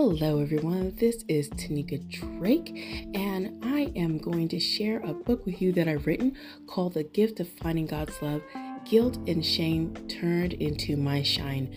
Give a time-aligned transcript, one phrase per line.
[0.00, 0.94] Hello, everyone.
[0.94, 5.88] This is Tanika Drake, and I am going to share a book with you that
[5.88, 6.36] I've written
[6.68, 8.42] called The Gift of Finding God's Love
[8.84, 11.74] Guilt and Shame Turned into My Shine.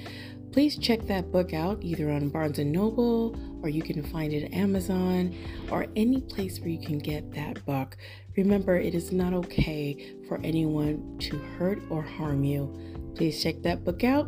[0.52, 4.44] Please check that book out either on Barnes and Noble or you can find it
[4.44, 5.36] at Amazon
[5.72, 7.98] or any place where you can get that book.
[8.38, 12.72] Remember, it is not okay for anyone to hurt or harm you.
[13.16, 14.28] Please check that book out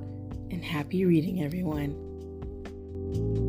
[0.49, 3.42] and happy reading, everyone.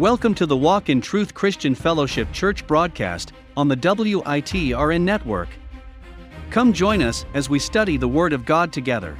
[0.00, 5.50] Welcome to the Walk in Truth Christian Fellowship Church broadcast on the WITRN network.
[6.48, 9.18] Come join us as we study the Word of God together.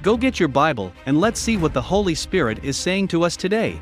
[0.00, 3.36] Go get your Bible and let's see what the Holy Spirit is saying to us
[3.36, 3.78] today.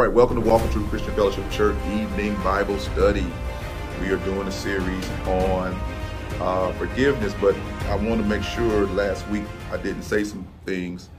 [0.00, 3.26] Right, welcome to Walk in Truth Christian Fellowship Church Evening Bible Study.
[4.00, 5.78] We are doing a series on
[6.40, 11.10] uh, forgiveness, but I want to make sure last week I didn't say some things,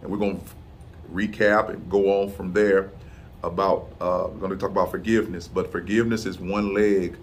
[0.00, 0.46] and we're going to
[1.12, 2.92] recap and go on from there
[3.42, 7.16] about, uh, we're going to talk about forgiveness, but forgiveness is one leg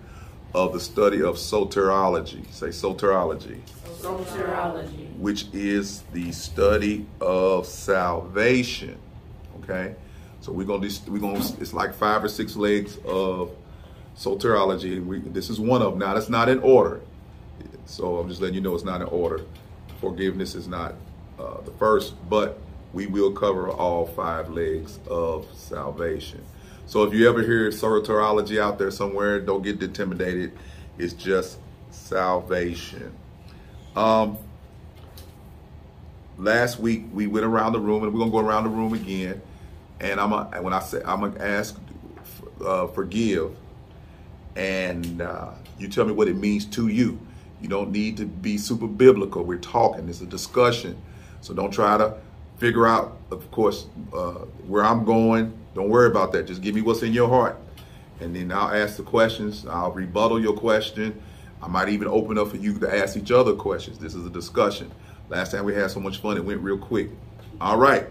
[0.53, 2.45] of the study of soteriology.
[2.51, 3.61] Say soteriology.
[4.01, 5.17] Soteriology.
[5.17, 8.99] Which is the study of salvation.
[9.63, 9.95] Okay?
[10.45, 13.49] So we're gonna we're gonna it's like five or six legs of
[14.15, 15.99] soteriology, we this is one of them.
[15.99, 17.01] Now that's not in order,
[17.87, 19.41] so I'm just letting you know it's not in order.
[19.99, 20.93] Forgiveness is not
[21.39, 22.59] uh, the first, but
[22.93, 26.45] we will cover all five legs of salvation.
[26.85, 30.55] So if you ever hear soteriology out there somewhere, don't get intimidated.
[30.99, 31.57] It's just
[31.89, 33.11] salvation.
[33.95, 34.37] Um,
[36.37, 39.41] last week we went around the room, and we're gonna go around the room again
[39.99, 41.77] and I'm a, when I say I'm gonna ask
[42.63, 43.55] uh, forgive,
[44.55, 47.19] and uh, you tell me what it means to you.
[47.61, 49.43] You don't need to be super biblical.
[49.43, 50.07] We're talking.
[50.09, 51.01] It's a discussion,
[51.41, 52.15] so don't try to
[52.57, 55.57] figure out, of course, uh, where I'm going.
[55.73, 56.47] Don't worry about that.
[56.47, 57.57] Just give me what's in your heart,
[58.19, 59.65] and then I'll ask the questions.
[59.65, 61.21] I'll rebuttal your question.
[61.61, 63.97] I might even open up for you to ask each other questions.
[63.97, 64.91] This is a discussion.
[65.29, 67.09] Last time we had so much fun, it went real quick.
[67.59, 68.07] All right.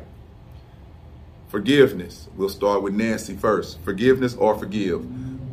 [1.55, 2.29] Forgiveness.
[2.37, 3.79] We'll start with Nancy first.
[3.83, 5.05] Forgiveness or forgive.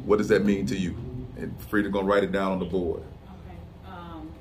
[0.03, 0.95] What does that mean to you?
[1.37, 3.03] And Frida gonna write it down on the board.
[3.03, 3.55] Okay.
[3.85, 4.31] Um,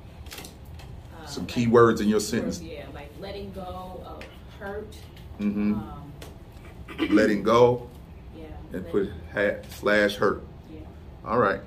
[1.21, 2.59] uh, Some like- key words in your sentence.
[2.59, 4.23] Yeah, like letting go of
[4.59, 4.95] hurt.
[5.39, 5.73] Mm -hmm.
[5.73, 7.87] Um, Letting go
[8.35, 8.45] yeah.
[8.73, 10.41] and put hat slash hurt.
[10.73, 10.81] Yeah.
[11.23, 11.61] All right.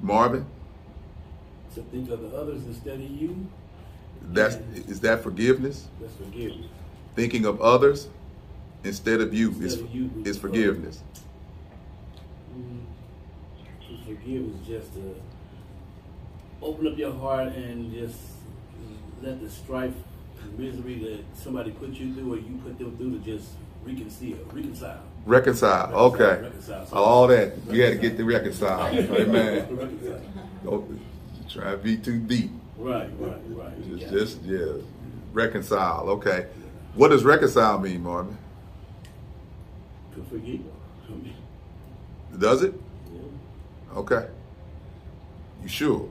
[0.00, 0.46] Marvin,
[1.74, 3.46] to think of the others instead of you,
[4.32, 4.56] that's
[4.88, 5.88] is that forgiveness?
[6.00, 6.70] that's forgiveness.
[7.14, 8.08] Thinking of others
[8.84, 11.02] instead of you is Instead of you, is forgiveness.
[12.52, 13.96] Mm-hmm.
[13.96, 15.14] To forgive is just to
[16.62, 18.18] open up your heart and just
[19.22, 19.94] let the strife
[20.42, 23.50] and misery that somebody put you through or you put them through to just
[23.84, 24.38] reconcile.
[24.52, 25.00] Reconcile.
[25.24, 25.94] Reconcile.
[25.94, 26.42] Okay.
[26.42, 26.88] Reconcile.
[26.92, 27.52] All that.
[27.70, 28.86] You had to get the reconcile.
[28.94, 29.76] Amen.
[29.76, 30.20] Reconcile.
[30.64, 31.00] Don't
[31.48, 32.50] try to be too deep.
[32.76, 33.98] Right, right, right.
[33.98, 34.82] Just, just yeah,
[35.32, 36.08] reconcile.
[36.10, 36.46] Okay,
[36.94, 38.36] what does reconcile mean, Marvin?
[40.16, 40.60] To forgive.
[41.08, 41.34] I mean,
[42.38, 42.74] Does it?
[43.12, 43.98] yeah.
[43.98, 44.26] Okay.
[45.62, 46.08] You sure?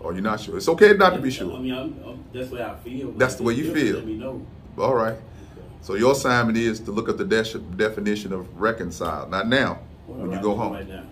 [0.00, 0.56] Or you're not sure?
[0.56, 1.58] It's okay not to be I sure.
[1.58, 3.12] mean, I'm, I'm, that's the way I feel.
[3.12, 3.96] That's the way you feel.
[3.96, 4.44] Let me know.
[4.78, 5.12] All right.
[5.12, 5.22] Okay.
[5.82, 9.28] So your assignment is to look up the de- definition of reconcile.
[9.28, 9.80] Not now.
[10.06, 10.72] Well, When you right, go home.
[10.72, 11.04] Right now.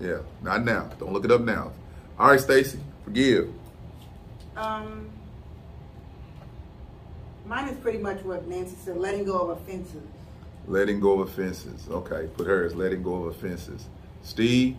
[0.00, 0.18] Yeah.
[0.42, 0.90] Not now.
[0.98, 1.72] Don't look it up now.
[2.18, 2.78] All right, Stacy.
[3.04, 3.50] Forgive.
[4.56, 5.08] Um,
[7.46, 10.02] mine is pretty much what Nancy said, letting go of offenses.
[10.68, 11.88] Letting go of offenses.
[11.90, 12.28] Okay.
[12.36, 13.86] Put her as letting go of offenses.
[14.22, 14.76] Steve.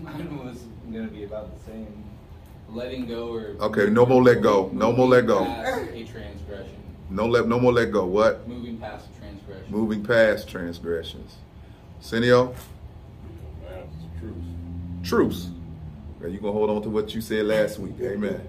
[0.00, 0.58] Mine was
[0.92, 2.04] gonna be about the same.
[2.68, 4.70] Letting go or Okay, no more let go.
[4.72, 5.44] No more let go.
[5.44, 6.76] Past a transgression.
[7.10, 7.48] No let.
[7.48, 8.06] No more let go.
[8.06, 8.46] What?
[8.48, 9.66] Moving past a transgression.
[9.68, 11.36] Moving past transgressions.
[12.00, 12.54] Cineo.
[15.02, 15.48] Truce.
[16.20, 17.96] Okay, you gonna hold on to what you said last week.
[18.00, 18.40] Amen.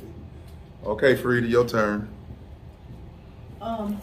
[0.86, 2.08] Okay, Frida, your turn.
[3.60, 4.00] Um,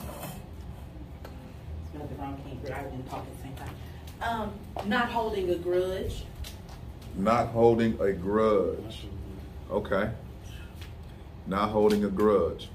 [2.62, 3.74] but I didn't talk at the same time.
[4.22, 6.24] Um, not holding a grudge.
[7.16, 9.06] Not holding a grudge.
[9.70, 10.10] Okay.
[11.46, 12.68] Not holding a grudge.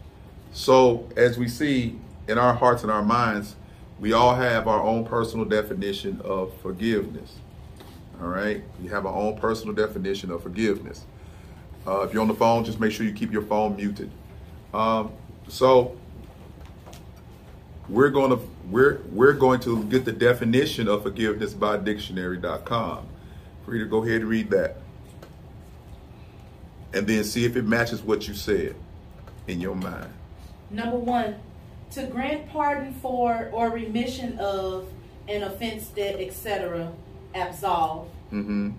[0.51, 3.56] So, as we see in our hearts and our minds,
[4.00, 7.38] we all have our own personal definition of forgiveness.
[8.22, 11.06] All right, we have our own personal definition of forgiveness.
[11.86, 14.10] Uh, if you're on the phone, just make sure you keep your phone muted.
[14.74, 15.12] Um,
[15.48, 15.95] so
[17.88, 18.39] we're going to
[18.69, 23.07] we're we're going to get the definition of forgiveness by dictionary.com.
[23.63, 24.77] For you to go ahead and read that,
[26.94, 28.75] and then see if it matches what you said
[29.47, 30.12] in your mind.
[30.69, 31.35] Number one,
[31.91, 34.88] to grant pardon for or remission of
[35.27, 36.91] an offense, debt, etc.,
[37.33, 38.07] absolve.
[38.31, 38.71] Mm-hmm.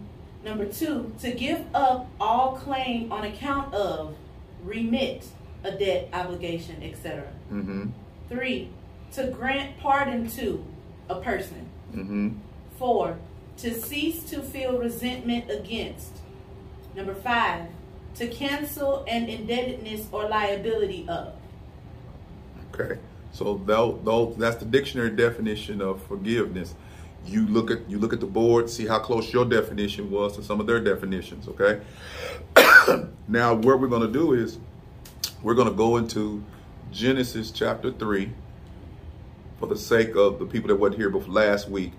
[0.44, 4.14] Number two, to give up all claim on account of,
[4.62, 5.26] remit
[5.64, 7.24] a debt, obligation, etc.
[7.52, 7.88] Mm-hmm.
[8.28, 8.70] Three,
[9.12, 10.64] to grant pardon to
[11.08, 11.69] a person.
[11.94, 12.31] Mm-hmm.
[12.79, 13.19] Four,
[13.58, 16.12] to cease to feel resentment against.
[16.94, 17.69] Number five,
[18.17, 21.35] to cancel an indebtedness or liability of.
[22.73, 22.99] Okay,
[23.32, 26.75] so though, though that's the dictionary definition of forgiveness.
[27.26, 30.44] You look at you look at the board, see how close your definition was to
[30.44, 31.49] some of their definitions.
[31.49, 31.81] Okay.
[33.29, 34.58] now, what we're going to do is
[35.43, 36.44] we're going to go into
[36.93, 38.31] Genesis chapter three.
[39.58, 41.93] For the sake of the people that weren't here before last week,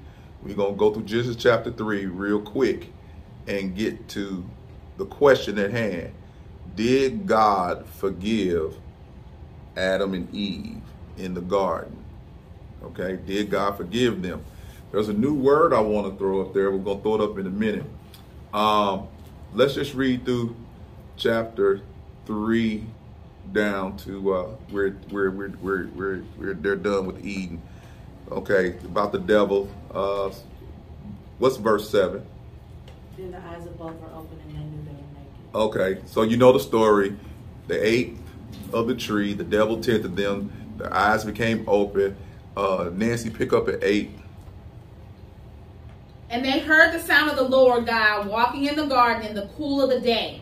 [0.44, 2.92] we're going to go through Genesis chapter three real quick
[3.48, 4.48] and get to
[4.98, 6.13] the question at hand.
[6.75, 8.75] Did God forgive
[9.77, 10.81] Adam and Eve
[11.18, 11.95] in the garden.
[12.83, 14.44] Okay, did God forgive them?
[14.92, 16.71] There's a new word I want to throw up there.
[16.71, 17.86] We're going to throw it up in a minute.
[18.54, 19.07] Um,
[19.54, 20.56] let's just read through
[21.18, 21.81] chapter
[22.25, 22.86] three
[23.53, 27.61] down to uh, where, where, where, where, where, where they're done with Eden.
[28.31, 29.69] Okay, about the devil.
[29.94, 30.31] Uh,
[31.39, 32.25] what's verse 7?
[33.17, 35.99] Then the eyes of both were open and they knew they were naked.
[36.01, 37.15] Okay, so you know the story.
[37.67, 38.17] They ate
[38.73, 39.33] of the tree.
[39.33, 40.51] The devil tempted them.
[40.77, 42.15] Their eyes became open.
[42.55, 44.11] Uh, Nancy, pick up at eight.
[46.29, 49.49] And they heard the sound of the Lord God walking in the garden in the
[49.55, 50.41] cool of the day.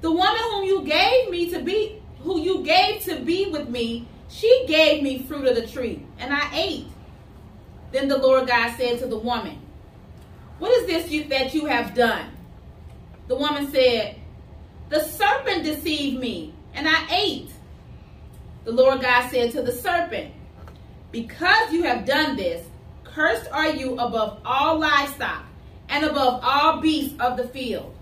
[0.00, 4.08] The woman whom you gave me to be, who you gave to be with me,
[4.28, 6.86] she gave me fruit of the tree, and I ate.
[7.92, 9.58] Then the Lord God said to the woman,
[10.58, 12.30] What is this you, that you have done?
[13.26, 14.16] The woman said,
[14.88, 17.50] The serpent deceived me, and I ate.
[18.64, 20.32] The Lord God said to the serpent,
[21.10, 22.66] Because you have done this,
[23.04, 25.44] cursed are you above all livestock
[25.88, 27.94] and above all beasts of the field.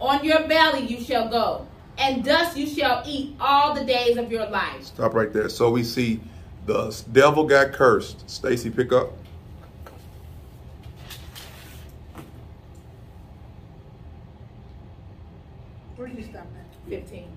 [0.00, 1.66] On your belly you shall go,
[1.98, 4.84] and dust you shall eat all the days of your life.
[4.84, 5.48] Stop right there.
[5.48, 6.20] So we see
[6.66, 8.28] the devil got cursed.
[8.28, 9.12] Stacy, pick up.
[15.96, 16.90] Where did you stop at?
[16.90, 17.28] 15.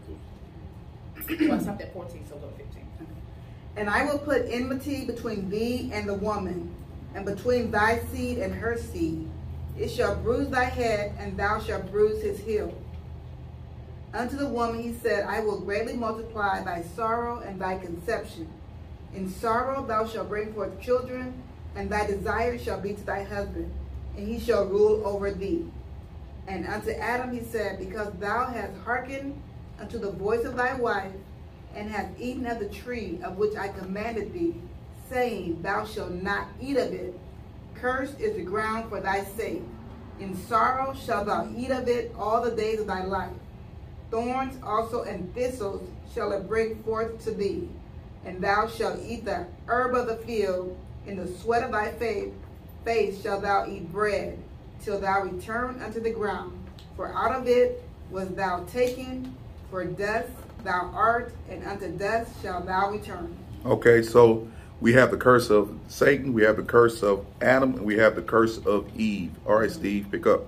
[1.49, 2.83] well, I stopped at 14, so go 15.
[3.75, 6.73] And I will put enmity between thee and the woman,
[7.13, 9.29] and between thy seed and her seed.
[9.77, 12.73] It shall bruise thy head, and thou shalt bruise his heel.
[14.13, 18.47] Unto the woman he said, I will greatly multiply thy sorrow and thy conception.
[19.13, 21.43] In sorrow thou shalt bring forth children,
[21.75, 23.71] and thy desire shall be to thy husband,
[24.17, 25.65] and he shall rule over thee.
[26.47, 29.39] And unto Adam he said, Because thou hast hearkened
[29.79, 31.11] unto the voice of thy wife,
[31.75, 34.55] and hast eaten of the tree of which I commanded thee,
[35.09, 37.13] saying, Thou shalt not eat of it.
[37.81, 39.61] Cursed is the ground for thy sake.
[40.19, 43.33] In sorrow shalt thou eat of it all the days of thy life.
[44.09, 47.69] Thorns also and thistles shall it bring forth to thee.
[48.25, 50.75] And thou shalt eat the herb of the field.
[51.05, 52.33] In the sweat of thy face,
[52.83, 54.37] face shalt thou eat bread,
[54.83, 56.51] till thou return unto the ground.
[56.95, 59.35] For out of it was thou taken,
[59.69, 60.31] for dust
[60.63, 63.37] thou art, and unto dust shalt thou return.
[63.65, 64.47] Okay, so
[64.79, 68.15] we have the curse of Satan, we have the curse of Adam, and we have
[68.15, 69.31] the curse of Eve.
[69.45, 70.45] All right, Steve, pick up.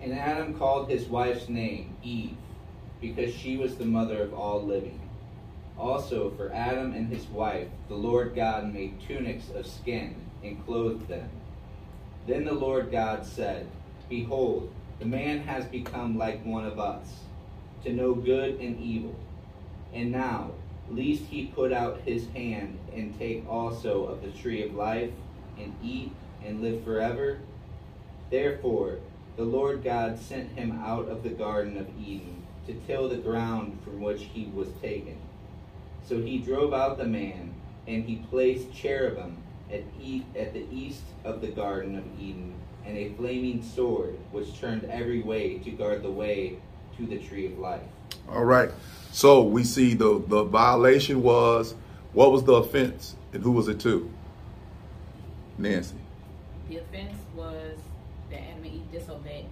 [0.00, 2.36] And Adam called his wife's name Eve,
[3.00, 5.00] because she was the mother of all living.
[5.78, 10.14] Also, for Adam and his wife, the Lord God made tunics of skin
[10.44, 11.30] and clothed them.
[12.26, 13.66] Then the Lord God said,
[14.08, 17.06] Behold, the man has become like one of us,
[17.84, 19.16] to know good and evil.
[19.94, 20.50] And now,
[20.90, 25.10] lest he put out his hand and take also of the tree of life
[25.58, 26.12] and eat
[26.44, 27.38] and live forever?
[28.30, 28.98] Therefore,
[29.36, 33.78] the Lord God sent him out of the Garden of Eden to till the ground
[33.84, 35.18] from which he was taken.
[36.04, 37.54] So he drove out the man,
[37.86, 39.38] and he placed cherubim
[39.70, 44.58] at, e- at the east of the Garden of Eden, and a flaming sword which
[44.58, 46.58] turned every way to guard the way
[46.96, 47.80] to the tree of life.
[48.28, 48.70] All right.
[49.12, 51.74] So we see the the violation was
[52.12, 54.10] what was the offense and who was it to?
[55.58, 55.96] Nancy.
[56.68, 57.78] The offense was
[58.30, 59.46] that Adam and Eve disobeyed.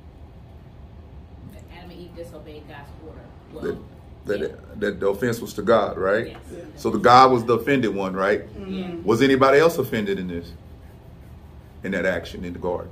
[1.52, 3.20] That Adam and Eve disobeyed God's order.
[3.52, 3.78] Well, That
[4.26, 4.56] that, yeah.
[4.76, 6.28] that the offense was to God, right?
[6.28, 6.40] Yes.
[6.76, 8.46] So the God was the offended one, right?
[8.54, 8.74] Mm-hmm.
[8.74, 8.94] Yeah.
[9.04, 10.52] Was anybody else offended in this?
[11.82, 12.90] In that action in the garden?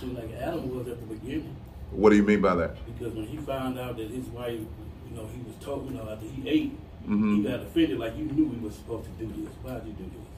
[0.00, 1.56] Seemed like Adam was at the beginning
[1.94, 2.76] What do you mean by that?
[2.86, 6.08] because when he found out that his wife, you know, he was told, you know,
[6.10, 6.72] after he ate,
[7.08, 7.36] Mhm.
[7.36, 7.98] he got offended.
[7.98, 9.52] Like you knew we was supposed to do this.
[9.62, 10.28] Why did you do this?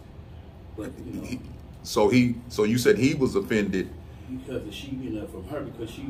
[0.77, 1.41] But you know, He-
[1.83, 3.89] So he so you said he was offended.
[4.29, 6.05] because the she, you know, from her, because she,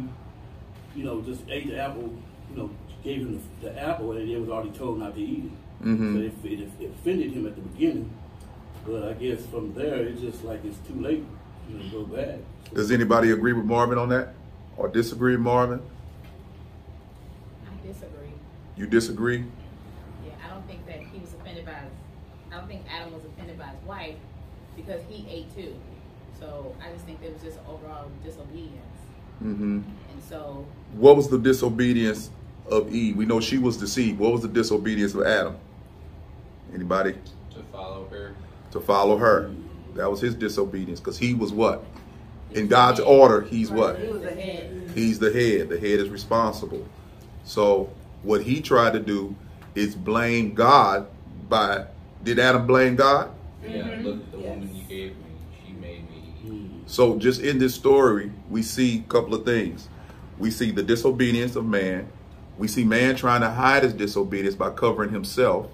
[0.96, 2.10] you know, just ate the apple,
[2.50, 2.70] you know,
[3.04, 5.84] gave him the, the apple, and it was already told not to eat it.
[5.86, 6.14] Mhm.
[6.14, 8.10] So it, it, it offended him at the beginning,
[8.86, 11.22] but I guess from there, it's just like it's too late,
[11.68, 12.38] you know, to go back.
[12.72, 14.34] Does anybody agree with Marvin on that?
[14.76, 15.80] Or disagree with Marvin?
[17.66, 18.32] I disagree.
[18.76, 19.44] You disagree?
[20.24, 21.72] Yeah, I don't think that he was offended by.
[21.72, 21.90] His,
[22.52, 24.16] I don't think Adam was offended by his wife
[24.76, 25.74] because he ate too.
[26.38, 28.82] So I just think there was just overall disobedience,
[29.42, 29.80] Mm-hmm.
[30.12, 32.30] and so What was the disobedience
[32.70, 33.16] of Eve?
[33.16, 34.18] We know she was deceived.
[34.18, 35.56] What was the disobedience of Adam?
[36.74, 37.14] Anybody?
[37.54, 38.34] To follow her.
[38.72, 39.50] To follow her.
[39.94, 41.84] That was his disobedience because he was what?
[42.50, 43.98] He In God's order, he's what?
[43.98, 44.90] He was the head.
[44.94, 45.68] He's the head.
[45.68, 46.86] The head is responsible.
[47.44, 47.90] So
[48.22, 49.36] what he tried to do
[49.74, 51.06] is blame God
[51.48, 51.86] by
[52.22, 53.30] did Adam blame God?
[53.62, 54.04] Yeah, mm-hmm.
[54.04, 55.24] look at the woman you gave me.
[55.64, 56.70] She made me.
[56.86, 59.88] So just in this story, we see a couple of things.
[60.38, 62.08] We see the disobedience of man.
[62.58, 65.68] We see man trying to hide his disobedience by covering himself.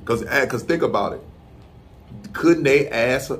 [0.00, 1.20] Because because eh, think about it.
[2.32, 3.32] Couldn't they ask?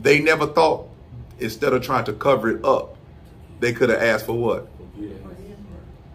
[0.00, 0.88] They never thought
[1.42, 2.96] instead of trying to cover it up,
[3.60, 4.68] they could have asked for what?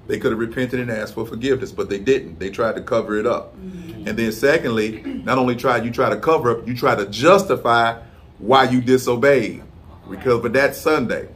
[0.07, 2.39] They could have repented and asked for forgiveness, but they didn't.
[2.39, 3.55] They tried to cover it up.
[3.57, 4.07] Mm-hmm.
[4.07, 8.01] And then secondly, not only tried you try to cover up, you try to justify
[8.39, 9.63] why you disobeyed.
[10.09, 11.27] Because but that Sunday,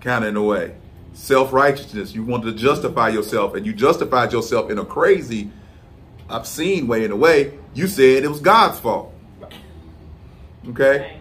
[0.00, 0.74] kind of in a way.
[1.12, 2.12] Self-righteousness.
[2.12, 5.50] You wanted to justify yourself, and you justified yourself in a crazy,
[6.28, 7.58] obscene way, in a way.
[7.74, 9.14] You said it was God's fault.
[10.68, 11.20] Okay?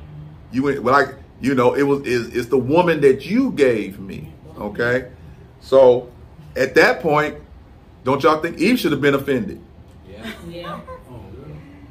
[0.52, 4.00] You went well, like you know, it was is it's the woman that you gave
[4.00, 4.32] me.
[4.58, 5.10] Okay,
[5.62, 6.10] so
[6.56, 7.36] at that point,
[8.04, 9.62] don't y'all think Eve should have been offended?
[10.10, 10.32] Yeah.
[10.50, 10.82] Yeah.
[11.10, 11.22] Oh,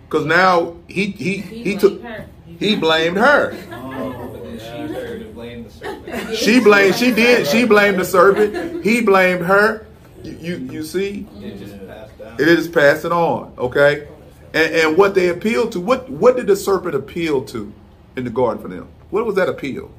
[0.08, 2.26] Because now he he He, he took her.
[2.58, 3.56] he blamed her.
[3.72, 4.86] Oh, yeah.
[5.18, 6.36] she blame the.
[6.36, 8.84] She blamed she did she blamed the serpent.
[8.84, 9.86] He blamed her.
[10.22, 12.34] You you, you see, It just passed down.
[12.34, 13.54] it is passing on.
[13.56, 14.08] Okay,
[14.52, 17.72] and and what they appealed to what what did the serpent appeal to
[18.16, 18.88] in the garden for them?
[19.10, 19.90] What was that appeal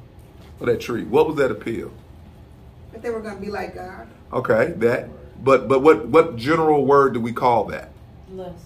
[0.58, 1.04] for that tree?
[1.04, 1.92] What was that appeal?
[2.92, 4.06] But they were going to be like God.
[4.32, 5.08] Okay, that.
[5.42, 7.90] But but what what general word do we call that?
[8.30, 8.64] Lust.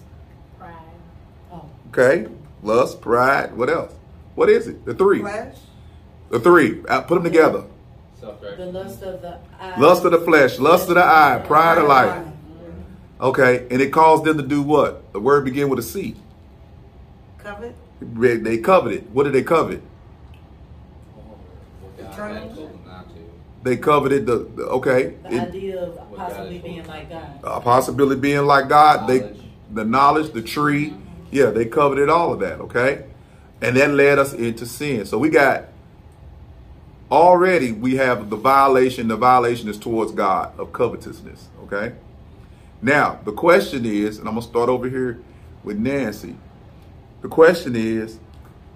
[0.59, 0.73] Pride.
[1.51, 1.65] Oh.
[1.89, 2.27] Okay,
[2.61, 3.55] lust, pride.
[3.55, 3.93] What else?
[4.35, 4.85] What is it?
[4.85, 5.21] The three.
[5.21, 5.55] Flesh.
[6.29, 6.83] The three.
[6.87, 7.63] Uh, Put them together.
[8.19, 8.57] Self-righteous.
[8.57, 9.79] The lust of the eye.
[9.79, 12.27] Lust of the flesh, lust of the eye, pride of life.
[13.21, 15.13] Okay, and it caused them to do what?
[15.13, 16.15] The word begin with a C.
[17.37, 17.75] Covet.
[18.01, 19.13] They they coveted.
[19.13, 19.81] What did they covet?
[22.27, 22.47] What God Eternal.
[22.49, 23.15] had told them not to.
[23.63, 25.15] They coveted the, the- okay.
[25.23, 27.39] The it- idea of possibly God being like God.
[27.43, 29.07] Uh, a possibility being like God.
[29.07, 29.31] They
[29.73, 30.93] the knowledge, the tree.
[31.31, 32.59] Yeah, they coveted all of that.
[32.61, 33.05] Okay,
[33.61, 35.05] and that led us into sin.
[35.05, 35.65] So we got
[37.11, 39.07] already we have the violation.
[39.07, 41.49] The violation is towards God of covetousness.
[41.63, 41.93] Okay.
[42.81, 45.19] Now the question is, and I'm gonna start over here
[45.63, 46.35] with Nancy.
[47.21, 48.19] The question is,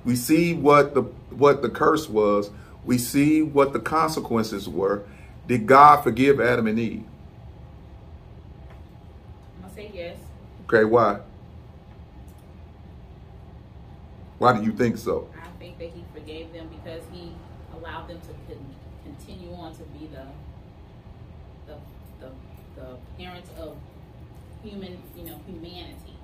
[0.03, 2.49] we see what the what the curse was.
[2.85, 5.03] We see what the consequences were.
[5.47, 7.03] Did God forgive Adam and Eve?
[9.57, 10.17] I'm gonna say yes.
[10.65, 11.19] Okay, why?
[14.37, 15.29] Why do you think so?
[15.35, 17.33] I think that he forgave them because he
[17.75, 18.55] allowed them to
[19.03, 20.25] continue on to be the
[21.67, 21.77] the
[22.21, 22.31] the,
[22.75, 23.75] the parents of
[24.63, 26.15] human, you know, humanity.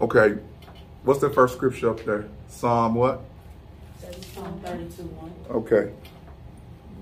[0.00, 0.40] Okay,
[1.04, 2.26] what's the first scripture up there?
[2.48, 3.20] Psalm what?
[4.32, 5.32] Psalm 32 1.
[5.50, 5.92] Okay,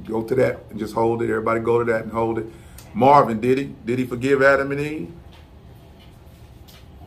[0.05, 1.31] go to that and just hold it.
[1.31, 2.47] Everybody go to that and hold it.
[2.95, 3.75] Marvin, did he?
[3.85, 5.13] Did he forgive Adam and Eve?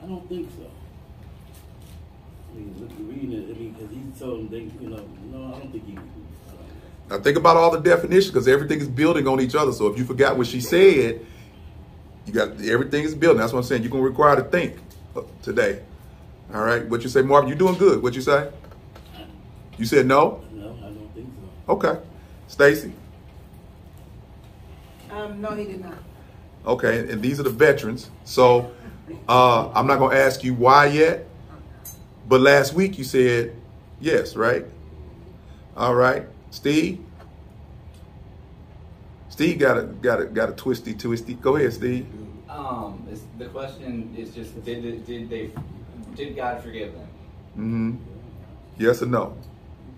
[0.03, 0.69] I don't think so.
[2.51, 5.59] I mean, reading it, I mean, because he told them they, you know, no, I
[5.59, 5.97] don't think he.
[7.09, 9.71] Now think about all the definitions because everything is building on each other.
[9.71, 11.23] So if you forgot what she said,
[12.25, 13.39] you got everything is building.
[13.39, 13.83] That's what I'm saying.
[13.83, 14.77] You're gonna require to think
[15.15, 15.81] uh, today.
[16.53, 16.87] All right.
[16.87, 17.47] What you say, Marvin?
[17.47, 18.01] You're doing good.
[18.01, 18.49] What you say?
[19.77, 20.41] You said no.
[20.53, 21.27] No, I don't think
[21.67, 21.73] so.
[21.73, 21.99] Okay.
[22.47, 22.93] Stacy.
[25.11, 25.97] Um, no, he did not.
[26.65, 27.09] Okay.
[27.09, 28.09] And these are the veterans.
[28.23, 28.71] So
[29.27, 31.27] uh, I'm not gonna ask you why yet.
[32.27, 33.55] But last week you said
[33.99, 34.65] yes, right?
[35.77, 36.25] All right.
[36.51, 37.03] Steve.
[39.29, 41.33] Steve got a got a got a twisty twisty.
[41.33, 42.07] Go ahead, Steve.
[42.49, 43.05] Um,
[43.37, 45.51] the question is just did did they
[46.15, 47.07] did God forgive them?
[47.57, 47.95] Mm-hmm.
[48.77, 49.35] Yes or no?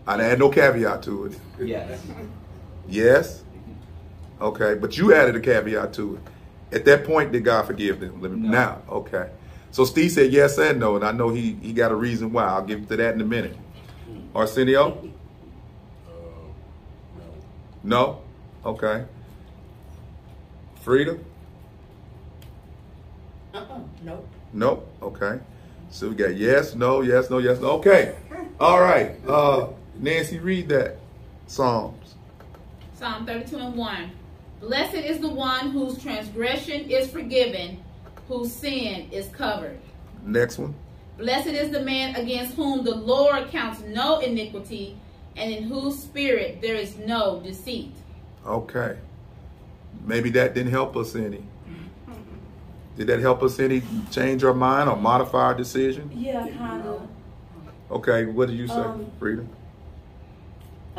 [0.07, 1.39] I add no caveat to it.
[1.59, 2.01] Yes.
[2.87, 3.43] Yes.
[4.39, 6.75] Okay, but you added a caveat to it.
[6.75, 8.21] At that point, did God forgive them?
[8.21, 8.49] Let me- No.
[8.51, 9.29] Now, okay.
[9.71, 12.45] So Steve said yes and no, and I know he he got a reason why.
[12.45, 13.55] I'll give to that in a minute.
[14.33, 14.97] Arsenio?
[17.83, 17.83] No.
[17.83, 18.21] No.
[18.65, 19.03] Okay.
[20.81, 21.17] Frida?
[23.53, 23.79] Uh-uh.
[24.03, 24.27] Nope.
[24.53, 24.87] Nope.
[25.01, 25.39] Okay.
[25.89, 27.71] So we got yes, no, yes, no, yes, no.
[27.71, 28.15] Okay.
[28.59, 29.15] All right.
[29.27, 29.67] Uh,
[29.99, 30.97] Nancy, read that
[31.47, 32.15] Psalms.
[32.95, 34.11] Psalm 32 and 1.
[34.61, 37.83] Blessed is the one whose transgression is forgiven,
[38.27, 39.79] whose sin is covered.
[40.23, 40.73] Next one.
[41.17, 44.97] Blessed is the man against whom the Lord counts no iniquity,
[45.35, 47.91] and in whose spirit there is no deceit.
[48.45, 48.97] Okay.
[50.05, 51.43] Maybe that didn't help us any.
[52.97, 56.11] Did that help us any change our mind or modify our decision?
[56.13, 57.07] Yeah, kind of.
[57.89, 59.45] Okay, what did you say, Um, Frida?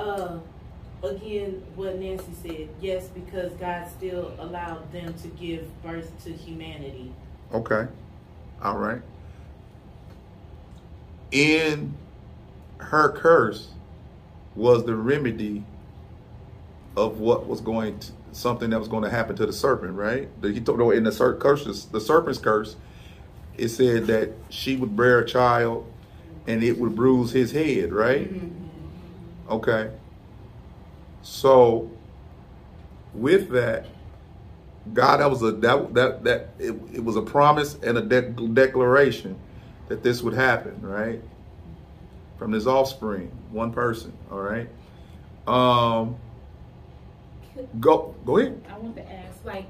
[0.08, 0.38] Uh,
[1.02, 2.68] again, what Nancy said.
[2.80, 7.12] Yes, because God still allowed them to give birth to humanity.
[7.52, 7.86] Okay.
[8.62, 9.02] All right.
[11.30, 11.94] In
[12.78, 13.68] her curse
[14.54, 15.62] was the remedy
[16.96, 20.28] of what was going to something that was going to happen to the serpent, right?
[20.42, 22.76] He told in the curse, the serpent's curse,
[23.56, 25.90] it said that she would bear a child
[26.46, 28.30] and it would bruise his head, right?
[29.48, 29.90] Okay.
[31.22, 31.90] So
[33.14, 33.86] with that,
[34.94, 38.30] God, that was a that that that it, it was a promise and a de-
[38.48, 39.38] declaration
[39.88, 41.22] that this would happen, right?
[42.38, 44.68] From this offspring, one person, all right.
[45.46, 46.16] Um,
[47.80, 48.62] go go ahead.
[48.72, 49.66] I want to ask, like,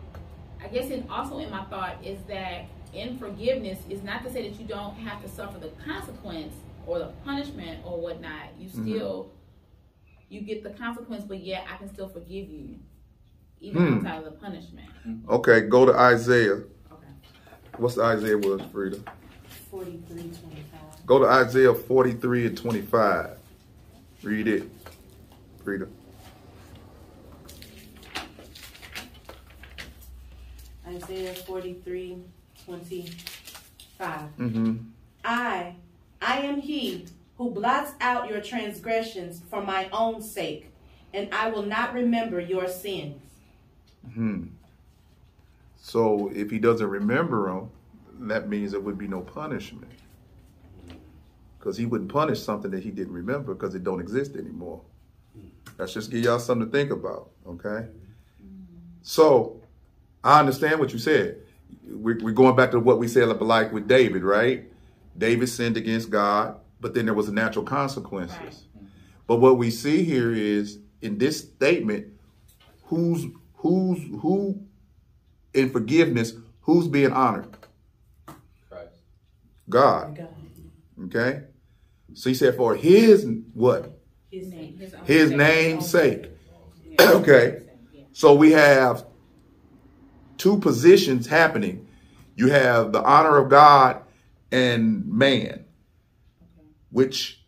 [0.63, 4.49] I guess in also in my thought is that in forgiveness is not to say
[4.49, 6.55] that you don't have to suffer the consequence
[6.87, 8.49] or the punishment or whatnot.
[8.59, 8.83] You Mhm.
[8.83, 9.31] still
[10.29, 12.77] you get the consequence, but yet I can still forgive you,
[13.61, 13.95] even Hmm.
[14.07, 14.89] outside of the punishment.
[15.29, 16.55] Okay, go to Isaiah.
[16.57, 17.09] Okay.
[17.77, 18.99] What's the Isaiah was, Frida?
[19.71, 21.07] 43, 25.
[21.07, 23.39] Go to Isaiah 43 and 25.
[24.23, 24.71] Read it,
[25.65, 25.87] Frida.
[30.87, 32.19] Isaiah 43,
[32.65, 34.21] 25.
[34.39, 34.77] Mm-hmm.
[35.25, 35.75] I,
[36.23, 37.07] I am he
[37.39, 40.71] who blots out your transgressions for my own sake,
[41.15, 43.23] and I will not remember your sins.
[44.13, 44.47] Hmm.
[45.77, 47.71] So if he doesn't remember them,
[48.29, 49.91] that means there would be no punishment.
[51.59, 54.81] Because he wouldn't punish something that he didn't remember because it don't exist anymore.
[55.79, 57.87] Let's just give y'all something to think about, okay?
[59.03, 59.61] So
[60.25, 61.39] I understand what you said.
[61.87, 64.65] We're, we're going back to what we said like with David, right?
[65.17, 68.39] David sinned against God, but then there was natural consequences.
[68.39, 68.85] Right.
[69.27, 72.07] But what we see here is in this statement,
[72.85, 74.63] who's who's who
[75.55, 77.49] in forgiveness, who's being honored?
[78.69, 78.95] Christ.
[79.69, 80.27] God.
[81.05, 81.43] Okay?
[82.15, 83.95] So he said for his what?
[84.31, 85.39] His Name, his His sake.
[85.39, 86.25] name's sake.
[87.01, 87.13] Yeah.
[87.13, 87.63] Okay.
[87.93, 88.03] Yeah.
[88.13, 89.07] So we have
[90.37, 91.87] two positions happening.
[92.35, 94.03] You have the honor of God
[94.51, 95.65] and man,
[96.91, 97.41] which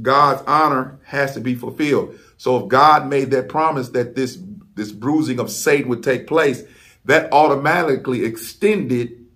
[0.00, 2.18] God's honor has to be fulfilled.
[2.36, 4.38] So if God made that promise that this
[4.74, 6.62] this bruising of Satan would take place,
[7.04, 9.26] that automatically extended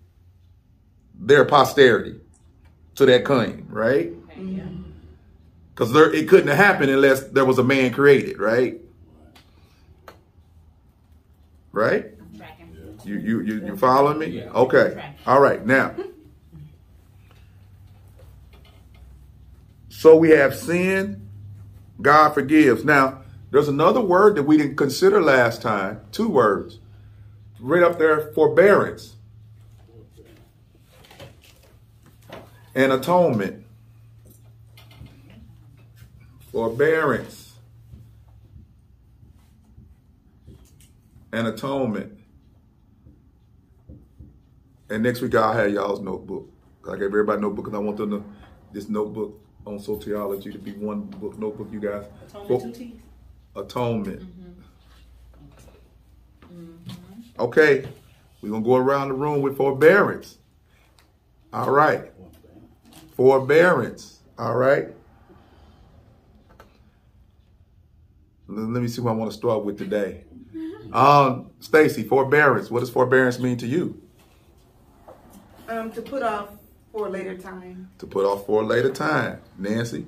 [1.15, 2.21] their posterity
[2.95, 4.13] to that claim, right?
[4.31, 4.63] Okay, yeah.
[5.75, 8.81] Because there it couldn't have happened unless there was a man created, right?
[11.73, 12.07] Right?
[13.05, 14.43] You you you you following me?
[14.45, 15.15] Okay.
[15.27, 15.65] All right.
[15.67, 15.95] Now.
[20.05, 21.31] So we have sin,
[22.03, 22.85] God forgives.
[22.85, 26.79] Now, there's another word that we didn't consider last time, two words.
[27.59, 29.17] right up there, forbearance
[32.75, 33.65] and atonement.
[36.53, 37.55] Forbearance
[41.33, 42.21] and atonement.
[44.91, 46.51] And next week I'll have y'all's notebook.
[46.87, 48.25] I gave everybody notebook because I want them to,
[48.71, 52.05] this notebook on soteriology to be one book notebook, you guys.
[52.29, 53.01] Atonement, two teeth.
[53.57, 54.31] Atonement.
[57.39, 57.89] Okay,
[58.41, 60.39] we're gonna go around the room with forbearance.
[61.53, 62.13] All right.
[63.17, 64.21] Forbearance.
[64.39, 64.89] All right.
[68.49, 70.25] Let let me see what I want to start with today.
[70.93, 72.71] Um, Stacy, forbearance.
[72.71, 74.01] What does forbearance mean to you?
[75.67, 76.51] Um, to put off
[76.95, 77.91] for a later time.
[77.99, 79.41] To put off for a later time.
[79.59, 80.07] Nancy,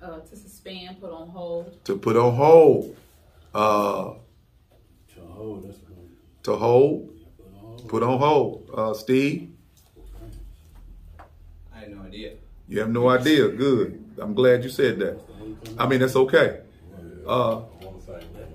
[0.00, 1.84] Uh, to suspend, put on hold.
[1.84, 2.96] to put on hold.
[3.54, 4.14] Uh,
[5.14, 7.88] To hold, that's what to hold, put on.
[7.88, 8.70] put on hold.
[8.74, 9.50] Uh, Steve,
[11.74, 12.32] I had no idea.
[12.68, 13.48] you have no idea.
[13.48, 14.02] Good.
[14.18, 15.18] I'm glad you said that.
[15.78, 16.60] I mean, that's okay.
[17.26, 17.60] Uh,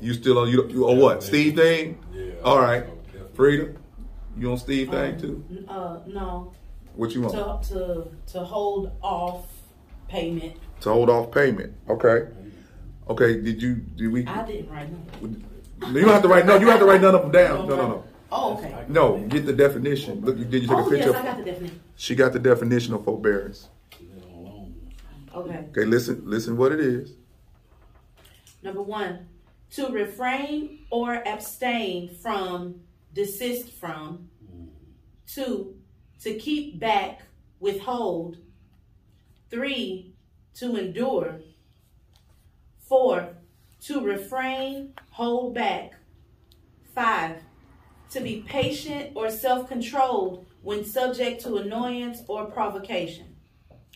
[0.01, 1.21] you still on you, you or what?
[1.23, 1.97] Steve thing?
[2.43, 2.83] All right.
[3.35, 3.73] Frida,
[4.37, 5.43] you on Steve thing too?
[5.67, 6.51] Uh, no,
[6.99, 7.63] What you want?
[7.63, 9.47] to to to hold off
[10.09, 10.57] payment.
[10.81, 11.73] To hold off payment.
[11.87, 12.27] Okay.
[13.09, 13.39] Okay.
[13.39, 13.75] Did you?
[13.75, 14.27] Did we?
[14.27, 15.45] I didn't write nothing.
[15.93, 16.45] You don't have to write.
[16.45, 17.69] No, you have to write none of them down.
[17.69, 18.03] No, no, no.
[18.33, 18.83] Oh, okay.
[18.89, 19.17] No.
[19.29, 20.19] Get the definition.
[20.19, 20.37] Look.
[20.37, 21.11] Did you take a Oh, picture?
[21.11, 21.79] yes, I got the definition.
[21.95, 23.69] She got the definition of forbearance.
[25.33, 25.65] Okay.
[25.69, 25.85] Okay.
[25.85, 26.23] Listen.
[26.25, 26.57] Listen.
[26.57, 27.13] What it is.
[28.61, 29.27] Number one,
[29.71, 32.81] to refrain or abstain from,
[33.13, 34.27] desist from.
[35.25, 35.75] Two,
[36.21, 37.21] to keep back,
[37.59, 38.37] withhold.
[39.49, 40.13] Three,
[40.55, 41.39] to endure.
[42.79, 43.29] Four,
[43.81, 45.93] to refrain, hold back.
[46.93, 47.37] Five,
[48.11, 53.35] to be patient or self controlled when subject to annoyance or provocation.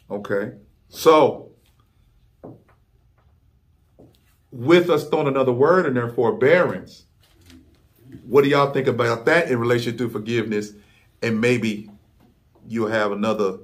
[0.09, 0.53] Okay.
[0.89, 1.51] So,
[4.51, 7.05] with us throwing another word in there, forbearance,
[8.25, 10.71] what do y'all think about that in relation to forgiveness?
[11.21, 11.89] And maybe
[12.67, 13.59] you'll have another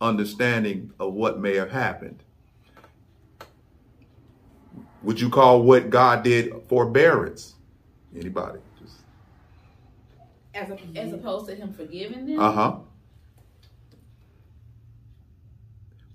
[0.00, 2.22] understanding of what may have happened.
[5.02, 7.54] Would you call what God did forbearance?
[8.16, 8.60] Anybody?
[8.80, 8.94] Just,
[10.54, 12.38] As, a, as opposed to him forgiving them.
[12.40, 12.76] uh huh.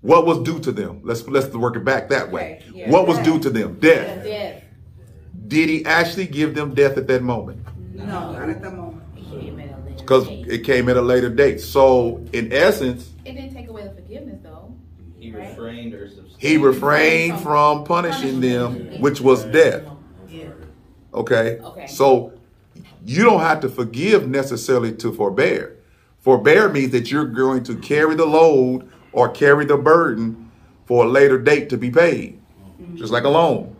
[0.00, 1.00] What was due to them?
[1.02, 2.62] Let's let's work it back that way.
[2.62, 2.90] Okay, yeah.
[2.90, 3.78] what was due to them?
[3.80, 4.24] Death.
[4.24, 4.62] Death.
[5.48, 7.66] Did he actually give them death at that moment?
[7.94, 8.87] No, not at the moment.
[10.08, 11.60] Because it came at a later date.
[11.60, 14.72] So, in essence, It didn't take away the forgiveness though.
[15.18, 15.50] He Right.
[15.50, 16.34] refrained or subsisted.
[16.38, 19.82] he refrained from punishing them, which was death.
[21.12, 21.58] Okay?
[21.62, 21.86] Okay.
[21.86, 22.32] So,
[23.04, 25.76] you don't have to forgive necessarily to forbear.
[26.20, 30.50] Forbear means that you're going to carry the load or carry the burden
[30.86, 32.38] for a later date to be paid,
[32.94, 33.76] just like a loan.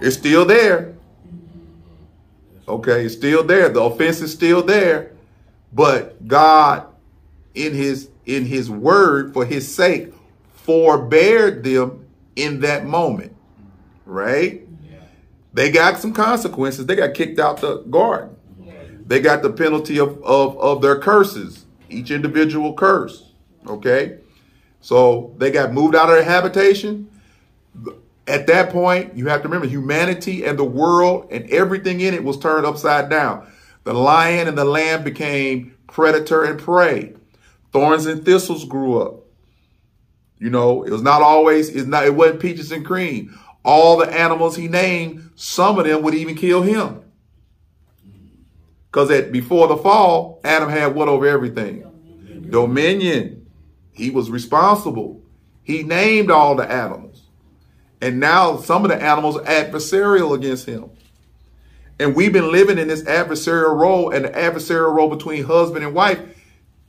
[0.00, 0.94] It's still there.
[1.26, 2.70] Mm-hmm.
[2.70, 3.68] Okay, it's still there.
[3.70, 5.12] The offense is still there,
[5.72, 6.86] but God,
[7.54, 10.12] in His in His Word, for His sake,
[10.52, 13.34] forbeared them in that moment.
[14.04, 14.68] Right?
[15.52, 16.86] They got some consequences.
[16.86, 18.36] They got kicked out the garden.
[19.06, 23.32] They got the penalty of, of, of their curses, each individual curse.
[23.66, 24.18] Okay?
[24.80, 27.10] So they got moved out of their habitation.
[28.26, 32.22] At that point, you have to remember humanity and the world and everything in it
[32.22, 33.50] was turned upside down.
[33.88, 37.14] The lion and the lamb became predator and prey.
[37.72, 39.24] Thorns and thistles grew up.
[40.38, 43.40] You know, it was not always, it's not, it wasn't peaches and cream.
[43.64, 47.00] All the animals he named, some of them would even kill him.
[48.90, 52.46] Because at before the fall, Adam had what over everything?
[52.50, 53.46] Dominion.
[53.92, 55.22] He was responsible.
[55.62, 57.22] He named all the animals.
[58.02, 60.90] And now some of the animals are adversarial against him.
[62.00, 65.94] And we've been living in this adversarial role, and the adversarial role between husband and
[65.94, 66.20] wife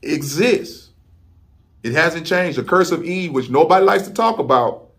[0.02, 0.90] exists.
[1.82, 2.58] It hasn't changed.
[2.58, 4.90] The curse of Eve, which nobody likes to talk about,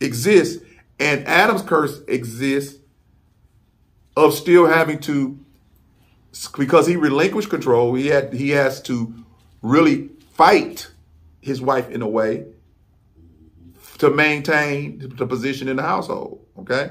[0.00, 0.62] exists.
[1.00, 2.78] And Adam's curse exists
[4.16, 5.38] of still having to,
[6.56, 9.14] because he relinquished control, he had he has to
[9.62, 10.90] really fight
[11.40, 12.46] his wife in a way
[13.98, 16.44] to maintain the position in the household.
[16.58, 16.90] Okay.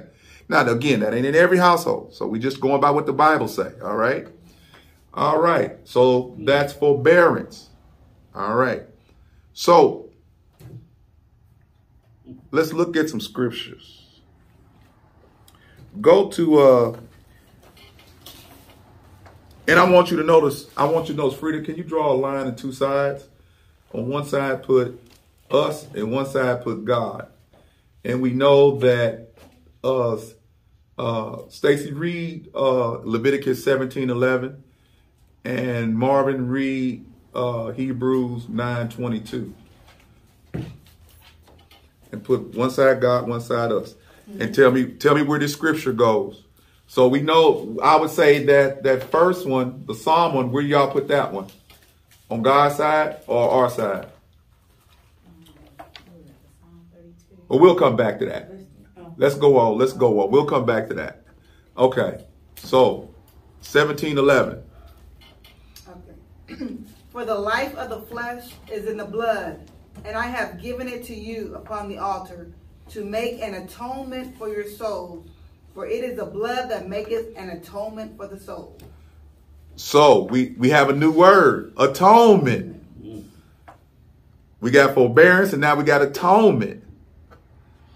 [0.49, 2.13] Now again, that ain't in every household.
[2.13, 3.71] So we just going by what the Bible say.
[3.83, 4.27] All right.
[5.13, 5.77] All right.
[5.83, 7.69] So that's forbearance.
[8.33, 8.83] All right.
[9.53, 10.09] So
[12.51, 14.21] let's look at some scriptures.
[15.99, 16.97] Go to uh
[19.67, 22.13] And I want you to notice, I want you to notice, Frida, can you draw
[22.13, 23.27] a line in two sides?
[23.93, 24.97] On one side, put
[25.51, 27.27] us, and one side, put God.
[28.05, 29.33] And we know that
[29.83, 30.17] uh,
[30.97, 34.63] uh, Stacy read uh, Leviticus 17 11,
[35.45, 39.53] and Marvin read uh, Hebrews 9 22.
[42.11, 43.95] And put one side God, one side us.
[44.39, 46.43] And tell me, tell me where this scripture goes.
[46.87, 50.89] So we know, I would say that that first one, the Psalm one, where y'all
[50.89, 51.47] put that one?
[52.29, 54.07] On God's side or our side?
[57.47, 58.56] Well, we'll come back to that.
[59.17, 59.77] Let's go on.
[59.77, 60.31] Let's go on.
[60.31, 61.23] We'll come back to that.
[61.77, 62.25] Okay.
[62.57, 63.09] So,
[63.61, 64.63] 1711.
[65.89, 66.77] Okay.
[67.11, 69.71] For the life of the flesh is in the blood,
[70.05, 72.51] and I have given it to you upon the altar
[72.89, 75.27] to make an atonement for your souls.
[75.73, 78.77] For it is the blood that maketh an atonement for the soul.
[79.75, 82.83] So we, we have a new word, atonement.
[84.59, 86.83] We got forbearance and now we got atonement.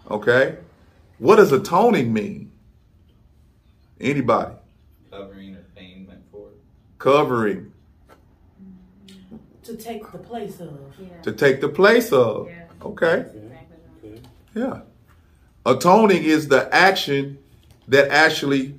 [0.09, 0.57] Okay?
[1.21, 2.51] What does atoning mean?
[3.99, 4.55] Anybody?
[5.11, 6.47] Covering or payment for.
[6.97, 7.71] Covering.
[9.61, 10.79] To take the place of.
[11.21, 12.47] To take the place of.
[12.49, 12.63] Yeah.
[12.81, 13.25] Okay.
[14.03, 14.21] Okay.
[14.55, 14.81] Yeah.
[15.63, 17.37] Atoning is the action
[17.87, 18.73] that actually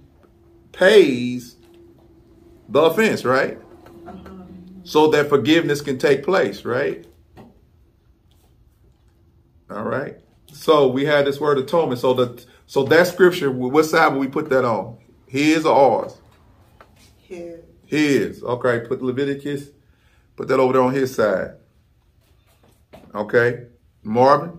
[0.72, 1.54] pays
[2.68, 3.56] the offense, right?
[4.04, 4.18] Uh-huh.
[4.82, 7.06] So that forgiveness can take place, right?
[9.70, 10.18] All right.
[10.52, 12.00] So we had this word atonement.
[12.00, 14.98] So the so that scripture, what side would we put that on?
[15.26, 16.18] His or ours?
[17.18, 17.60] Here.
[17.86, 18.42] His.
[18.42, 18.80] Okay.
[18.86, 19.70] Put Leviticus.
[20.36, 21.52] Put that over there on his side.
[23.14, 23.66] Okay.
[24.02, 24.58] Marvin.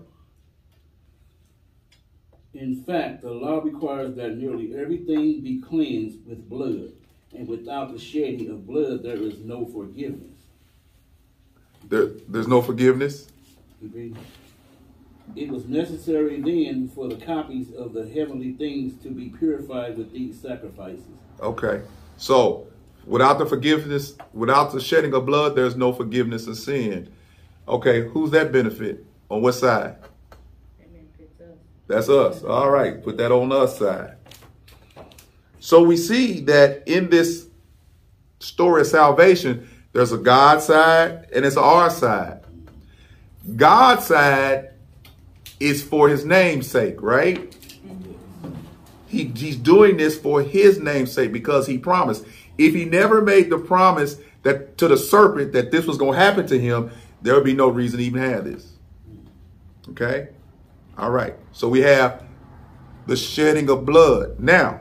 [2.54, 6.92] In fact, the law requires that nearly everything be cleansed with blood,
[7.36, 10.38] and without the shedding of blood, there is no forgiveness.
[11.88, 13.26] There, there's no forgiveness.
[15.36, 20.12] It was necessary then for the copies of the heavenly things to be purified with
[20.12, 21.04] these sacrifices.
[21.40, 21.82] Okay.
[22.16, 22.68] So
[23.06, 27.12] without the forgiveness, without the shedding of blood, there's no forgiveness of sin.
[27.66, 29.04] Okay, who's that benefit?
[29.30, 29.96] On what side?
[31.86, 32.42] That's us.
[32.44, 34.16] All right, put that on us side.
[35.60, 37.48] So we see that in this
[38.38, 42.40] story of salvation, there's a God side and it's our side.
[43.56, 44.73] God's side
[45.60, 47.56] is for his name's sake, right?
[49.06, 52.24] He, he's doing this for his name's sake because he promised.
[52.58, 56.18] If he never made the promise that to the serpent that this was going to
[56.18, 56.90] happen to him,
[57.22, 58.72] there would be no reason to even have this.
[59.90, 60.28] Okay?
[60.98, 61.34] All right.
[61.52, 62.22] So we have
[63.06, 64.40] the shedding of blood.
[64.40, 64.80] Now,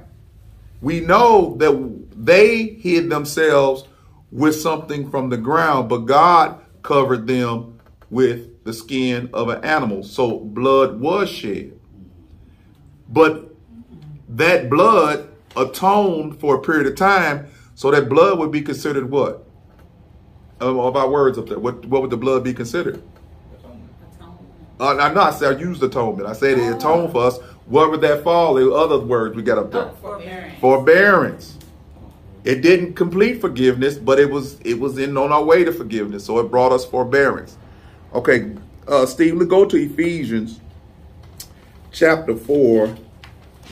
[0.81, 3.85] we know that they hid themselves
[4.31, 10.03] with something from the ground, but God covered them with the skin of an animal.
[10.03, 11.79] So blood was shed.
[13.09, 13.55] But
[14.29, 19.47] that blood atoned for a period of time, so that blood would be considered what?
[20.61, 23.03] Um, of our words up there, what, what would the blood be considered?
[24.79, 26.27] Uh, I know I said I used atonement.
[26.27, 27.39] I said it atoned for us.
[27.67, 28.55] What would that fall?
[28.55, 29.89] The other words we got up there.
[30.01, 30.59] Forbearance.
[30.59, 31.57] Forbearance.
[32.43, 36.25] It didn't complete forgiveness, but it was it was in on our way to forgiveness.
[36.25, 37.57] So it brought us forbearance.
[38.13, 38.51] Okay,
[38.87, 40.59] uh, Steve, let's go to Ephesians
[41.91, 42.95] chapter 4,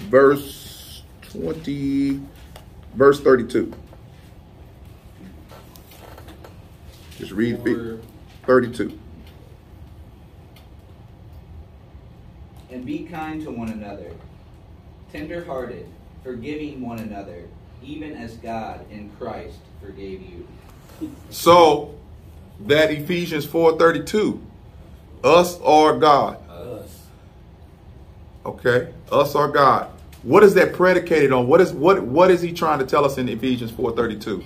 [0.10, 2.22] verse 20,
[2.96, 3.72] verse 32.
[7.20, 8.00] Just read Or-
[8.48, 8.98] 32.
[12.72, 14.12] And be kind to one another,
[15.12, 15.86] tender hearted,
[16.24, 17.44] forgiving one another,
[17.84, 20.48] even as God in Christ forgave you.
[21.30, 21.96] So
[22.68, 24.40] that Ephesians 4:32,
[25.24, 26.38] us or God.
[26.50, 27.00] Us.
[28.46, 29.88] Okay, us or God.
[30.24, 31.48] What is that predicated on?
[31.48, 34.44] What is what what is he trying to tell us in Ephesians 4:32?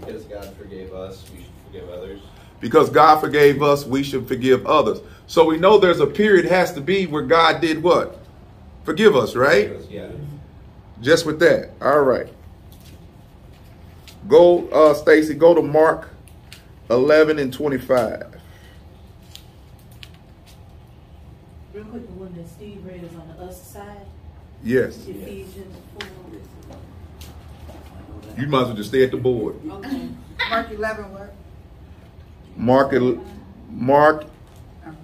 [0.00, 2.20] Because God forgave us, we should forgive others.
[2.60, 5.00] Because God forgave us, we should forgive others.
[5.26, 8.18] So we know there's a period has to be where God did what?
[8.84, 9.72] Forgive us, right?
[9.90, 10.08] Yeah.
[11.02, 11.70] Just with that.
[11.82, 12.28] All right.
[14.28, 16.10] Go, uh, Stacy, go to Mark
[16.90, 18.34] 11 and 25.
[21.72, 24.06] Real quick, the one that Steve read is on the us side.
[24.64, 25.06] Yes.
[25.06, 26.08] Ephesians 4.
[28.38, 29.56] You might as well just stay at the board.
[29.68, 30.08] Okay.
[30.50, 31.34] Mark 11, what?
[32.56, 32.92] Mark,
[33.70, 34.24] Mark,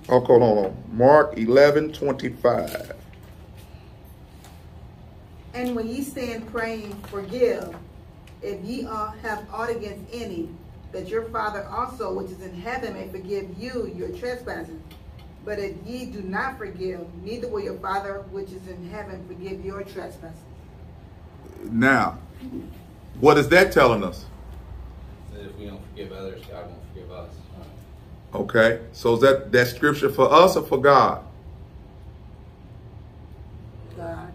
[0.08, 0.84] oh, hold on, hold on.
[0.90, 2.92] Mark 11, 25.
[5.54, 7.74] And when ye stand praying, forgive,
[8.42, 10.48] if ye uh, have aught against any,
[10.92, 14.78] that your Father also, which is in heaven, may forgive you your trespasses.
[15.44, 19.64] But if ye do not forgive, neither will your Father, which is in heaven, forgive
[19.64, 20.38] your trespasses.
[21.64, 22.18] Now,
[23.20, 24.26] what is that telling us?
[25.32, 27.34] That if we don't forgive others, God won't forgive us.
[28.34, 31.22] Okay, so is that that scripture for us or for God?
[33.96, 34.32] God.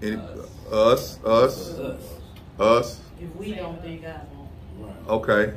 [0.00, 0.38] Any, Us.
[0.70, 2.17] us, us, Us.
[2.58, 3.00] Us.
[3.20, 4.48] If we don't, then God won't.
[4.78, 5.08] Right.
[5.08, 5.54] Okay,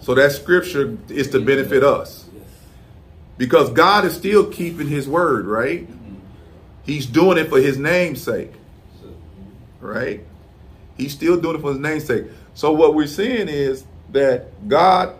[0.00, 2.28] so that scripture is to benefit us
[3.36, 5.88] because God is still keeping His word, right?
[5.90, 6.14] Mm-hmm.
[6.84, 8.52] He's doing it for His name's sake,
[9.80, 10.24] right?
[10.96, 12.26] He's still doing it for His name's sake.
[12.54, 15.14] So what we're seeing is that God,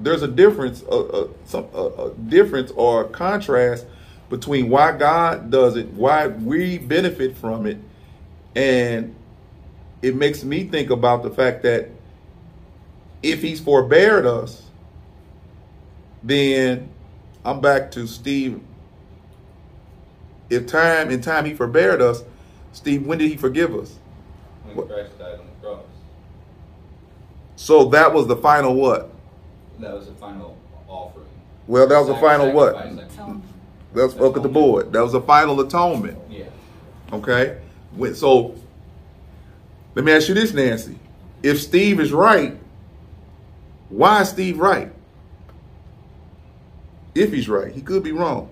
[0.00, 3.86] there's a difference, a, a, some, a, a difference or a contrast
[4.30, 7.76] between why God does it, why we benefit from it,
[8.56, 9.14] and
[10.02, 11.88] it makes me think about the fact that
[13.22, 14.62] if He's forbeared us,
[16.22, 16.88] then
[17.44, 18.60] I'm back to Steve.
[20.50, 22.24] If time in time He forbeared us,
[22.72, 23.96] Steve, when did He forgive us?
[24.74, 25.82] when Christ died on the cross,
[27.56, 29.10] So that was the final what?
[29.80, 30.56] that was the final
[30.88, 31.26] offering.
[31.66, 32.74] Well, that was the final what?
[32.76, 33.42] sacrifice, I mean.
[33.94, 34.92] Let's look at the board.
[34.92, 36.16] That was the final atonement.
[36.30, 36.44] Yeah.
[37.12, 37.58] Okay.
[37.94, 38.54] When- So
[39.94, 40.98] let me ask you this, Nancy.
[41.42, 42.58] If Steve is right,
[43.88, 44.92] why is Steve right?
[47.14, 48.48] If he's right, he could be wrong.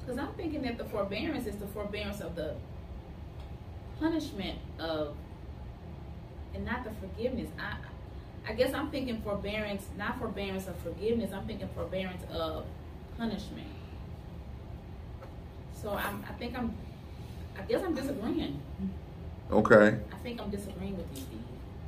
[0.00, 2.54] Because I'm thinking that the forbearance is the forbearance of the
[3.98, 5.14] punishment of,
[6.54, 7.50] and not the forgiveness.
[7.58, 7.76] I,
[8.48, 11.32] I guess I'm thinking forbearance, not forbearance of forgiveness.
[11.32, 12.64] I'm thinking forbearance of
[13.18, 13.66] punishment.
[15.82, 16.74] So I'm, I think I'm,
[17.58, 18.60] I guess I'm disagreeing.
[19.50, 19.98] Okay.
[20.12, 21.38] I think I'm disagreeing with you, Steve.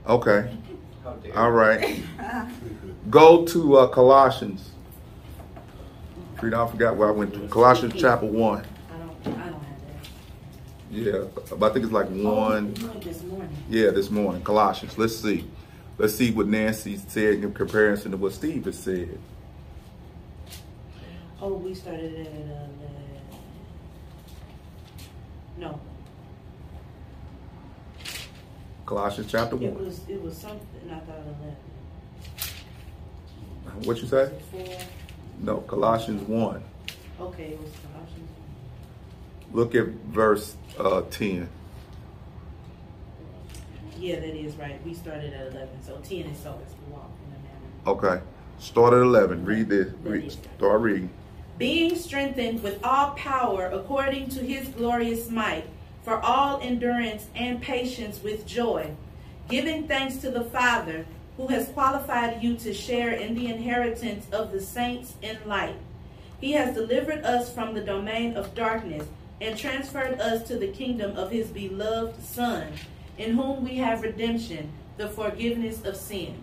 [0.06, 0.56] Okay.
[1.04, 1.56] How dare All you.
[1.56, 2.02] right.
[3.10, 4.70] Go to uh, Colossians.
[6.36, 7.48] Frida, I forgot where I went to.
[7.48, 8.58] Colossians chapter 1.
[8.58, 10.08] I don't, I don't have that.
[10.90, 11.24] Yeah,
[11.56, 12.74] but I think it's like one.
[12.80, 13.48] Oh, this morning.
[13.68, 14.96] Yeah, this morning, Colossians.
[14.96, 15.48] Let's see.
[15.98, 19.18] Let's see what Nancy said in comparison to what Steve has said.
[21.40, 22.66] Oh, we started at, uh,
[25.56, 25.80] no,
[28.88, 29.84] Colossians chapter it 1.
[29.84, 31.56] was, it was something, I thought eleven.
[33.84, 34.32] What you say?
[35.40, 36.62] No, Colossians 1.
[37.20, 38.30] okay, it was Colossians.
[39.52, 41.50] Look at verse uh, 10.
[43.98, 44.82] Yeah, that is right.
[44.86, 48.16] We started at eleven, so ten is so as we walk in the manner.
[48.16, 48.22] Okay.
[48.58, 49.44] Start at 11.
[49.44, 49.92] Read this.
[50.02, 51.10] Read, start reading.
[51.58, 55.66] being strengthened with all power according to his glorious might,
[56.08, 58.90] for all endurance and patience with joy,
[59.50, 61.04] giving thanks to the Father
[61.36, 65.76] who has qualified you to share in the inheritance of the saints in light.
[66.40, 69.06] He has delivered us from the domain of darkness
[69.42, 72.68] and transferred us to the kingdom of his beloved Son,
[73.18, 76.42] in whom we have redemption, the forgiveness of sins.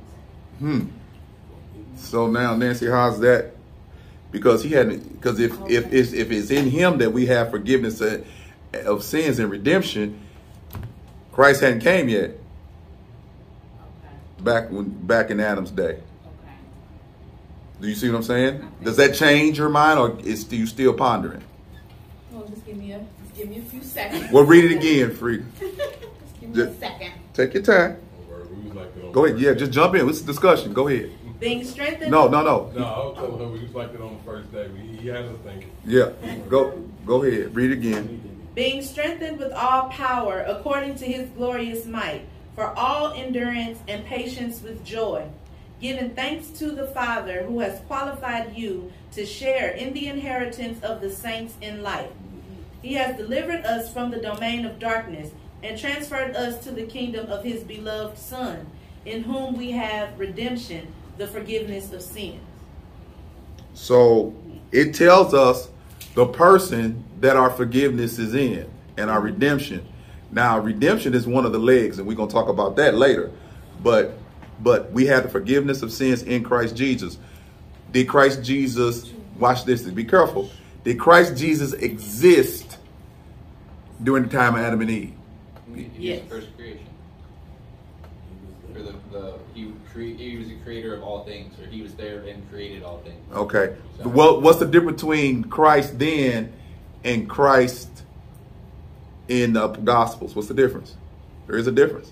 [0.60, 0.82] Hmm.
[1.96, 3.56] So now, Nancy, how's that?
[4.32, 5.12] Because he hadn't.
[5.14, 8.00] Because if if it's if it's in him that we have forgiveness
[8.76, 10.20] of, of sins and redemption,
[11.32, 12.32] Christ hadn't came yet.
[12.32, 12.40] Okay.
[14.40, 15.84] Back when back in Adam's day.
[15.84, 16.02] Okay.
[17.82, 18.72] Do you see what I'm saying?
[18.84, 21.44] Does that change your mind, or is you still pondering?
[22.32, 24.32] Well, just give me a, just give me a few seconds.
[24.32, 25.44] Well, read it again, Frida.
[25.60, 27.12] Just give me a second.
[27.34, 27.98] Take your time.
[28.30, 29.40] We was like that on Go ahead.
[29.40, 30.08] Yeah, just jump in.
[30.08, 30.74] It's a discussion.
[30.74, 31.12] Go ahead.
[31.40, 32.72] Being strengthened No, no, no.
[32.76, 34.68] No, I was telling her we was like it on the first day.
[34.70, 35.72] We, he had us thinking.
[35.86, 36.12] Yeah.
[36.50, 36.72] Go
[37.06, 37.54] go ahead.
[37.56, 38.35] Read it again.
[38.56, 42.22] Being strengthened with all power according to his glorious might,
[42.56, 45.28] for all endurance and patience with joy,
[45.82, 51.02] giving thanks to the Father who has qualified you to share in the inheritance of
[51.02, 52.12] the saints in light.
[52.82, 55.32] He has delivered us from the domain of darkness
[55.62, 58.68] and transferred us to the kingdom of his beloved Son,
[59.06, 60.88] in whom we have redemption,
[61.18, 62.40] the forgiveness of sins.
[63.74, 64.34] So
[64.72, 65.68] it tells us
[66.16, 69.88] the person that our forgiveness is in and our redemption.
[70.32, 73.32] Now, redemption is one of the legs, and we're gonna talk about that later.
[73.84, 74.18] But
[74.62, 77.18] but we have the forgiveness of sins in Christ Jesus.
[77.92, 79.82] Did Christ Jesus watch this?
[79.84, 80.50] Be careful.
[80.84, 82.78] Did Christ Jesus exist
[84.02, 85.14] during the time of Adam and Eve?
[85.98, 86.22] Yes.
[86.30, 86.86] first creation.
[88.76, 91.94] Or the, the he cre- he was the creator of all things, or he was
[91.96, 93.16] there and created all things.
[93.34, 93.76] Okay.
[94.04, 96.52] Well, what's the difference between Christ then
[97.04, 98.04] and Christ
[99.28, 100.36] in the Gospels?
[100.36, 100.96] What's the difference?
[101.48, 102.12] There is a difference.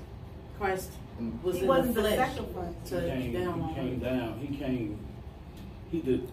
[0.60, 0.92] Christ
[1.44, 2.30] was He in wasn't the the flesh.
[2.30, 2.74] sacrifice.
[2.86, 4.40] He came, down he came down.
[4.40, 5.00] He came.
[5.92, 6.30] He did.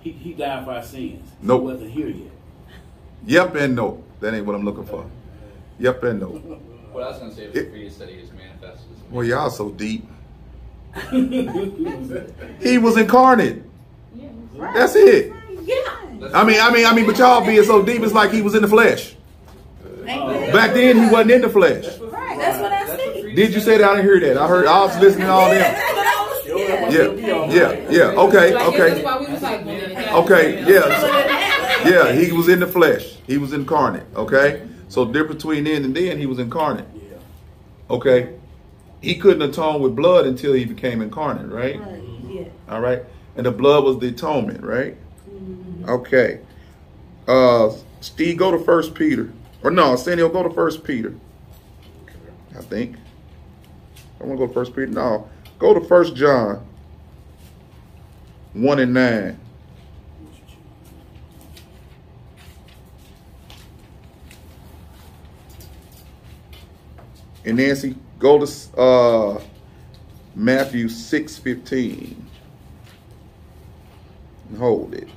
[0.00, 1.28] He, he died for our sins.
[1.42, 1.60] Nope.
[1.60, 2.30] He wasn't here yet.
[3.26, 4.02] Yep and no.
[4.20, 5.04] That ain't what I'm looking for.
[5.78, 6.28] Yep and no.
[6.28, 8.57] What I was going to say was It- for you said he was manifested as
[8.57, 8.57] a
[9.10, 10.06] Well, y'all so deep.
[11.10, 13.62] He was incarnate.
[14.56, 15.32] That's it.
[15.62, 15.76] Yeah.
[16.34, 18.54] I mean, I mean, I mean, but y'all being so deep, it's like he was
[18.54, 19.14] in the flesh.
[20.04, 21.98] Back then, he wasn't in the flesh.
[21.98, 22.38] Right.
[22.38, 23.24] That's what I That's said.
[23.24, 23.88] what Did you say that?
[23.88, 24.38] I didn't hear that.
[24.38, 24.66] I heard.
[24.66, 25.58] I was listening all them.
[25.60, 28.20] That's what Yeah, yeah, yeah.
[28.22, 29.02] Okay, okay.
[29.02, 31.88] that's Okay, yeah.
[31.88, 33.16] Yeah, he was in the flesh.
[33.26, 34.06] He was incarnate.
[34.16, 34.66] Okay?
[34.88, 36.86] So difference between then and then, he was incarnate.
[36.94, 37.18] Yeah.
[37.90, 38.34] Okay?
[39.00, 41.80] He couldn't atone with blood until he became incarnate, right?
[41.80, 42.02] Right.
[42.28, 42.44] Yeah.
[42.68, 43.02] All right?
[43.36, 44.96] And the blood was the atonement, right?
[45.86, 46.40] Okay.
[47.26, 47.70] Uh
[48.00, 49.32] Steve, go to First Peter.
[49.62, 51.14] Or no, Arsenio, go to First Peter.
[52.56, 52.96] I think.
[54.20, 54.86] I want to go to First Peter.
[54.88, 55.28] No,
[55.58, 56.64] go to First John.
[58.52, 59.38] One and nine.
[67.44, 69.40] And Nancy, go to uh,
[70.34, 72.26] Matthew six fifteen.
[74.48, 75.08] And hold it.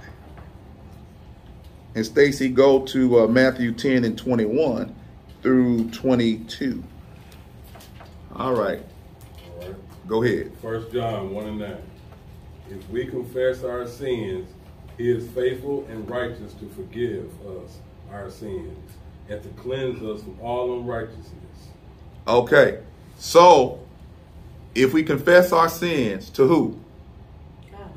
[1.95, 4.95] And Stacy, go to uh, Matthew ten and twenty one
[5.41, 6.84] through twenty two.
[8.36, 8.82] All right,
[9.45, 9.76] All right.
[10.08, 10.54] go ahead.
[10.62, 11.78] First John 1 and 9.
[12.70, 14.49] If we confess our sins,
[14.97, 17.80] he is faithful and righteous to forgive us
[18.12, 18.91] our sins
[19.30, 21.28] and to cleanse us from all unrighteousness.
[22.28, 22.80] Okay,
[23.22, 23.80] so
[24.74, 26.80] if we confess our sins to who?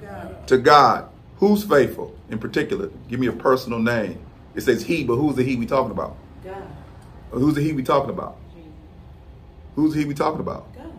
[0.03, 0.47] God.
[0.49, 1.09] To God.
[1.39, 2.91] Who's faithful in particular?
[3.09, 4.19] Give me a personal name.
[4.55, 6.19] It says he, but who's the he we talking about?
[6.45, 6.63] God.
[7.31, 8.37] Who's the he we talking about?
[8.55, 8.71] Jesus.
[9.77, 10.73] Who's the he we talking about?
[10.75, 10.93] God.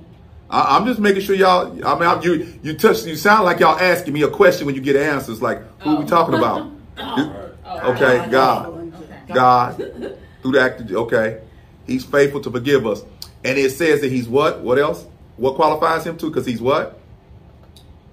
[0.50, 1.68] I, I'm just making sure y'all.
[1.86, 3.06] I mean, I'm, you you touch.
[3.06, 5.40] You sound like y'all asking me a question when you get answers.
[5.40, 6.08] Like who we oh.
[6.08, 6.72] talking about?
[6.98, 7.04] Oh.
[7.04, 7.52] All right.
[7.66, 7.92] Oh.
[7.92, 8.68] Okay, God.
[8.68, 9.34] Okay.
[9.34, 10.80] God through the act.
[10.82, 11.42] Of, okay,
[11.88, 13.04] He's faithful to forgive us,
[13.46, 14.62] and it says that He's what?
[14.62, 15.06] What else?
[15.38, 16.30] What qualifies Him to?
[16.30, 17.00] Because He's what?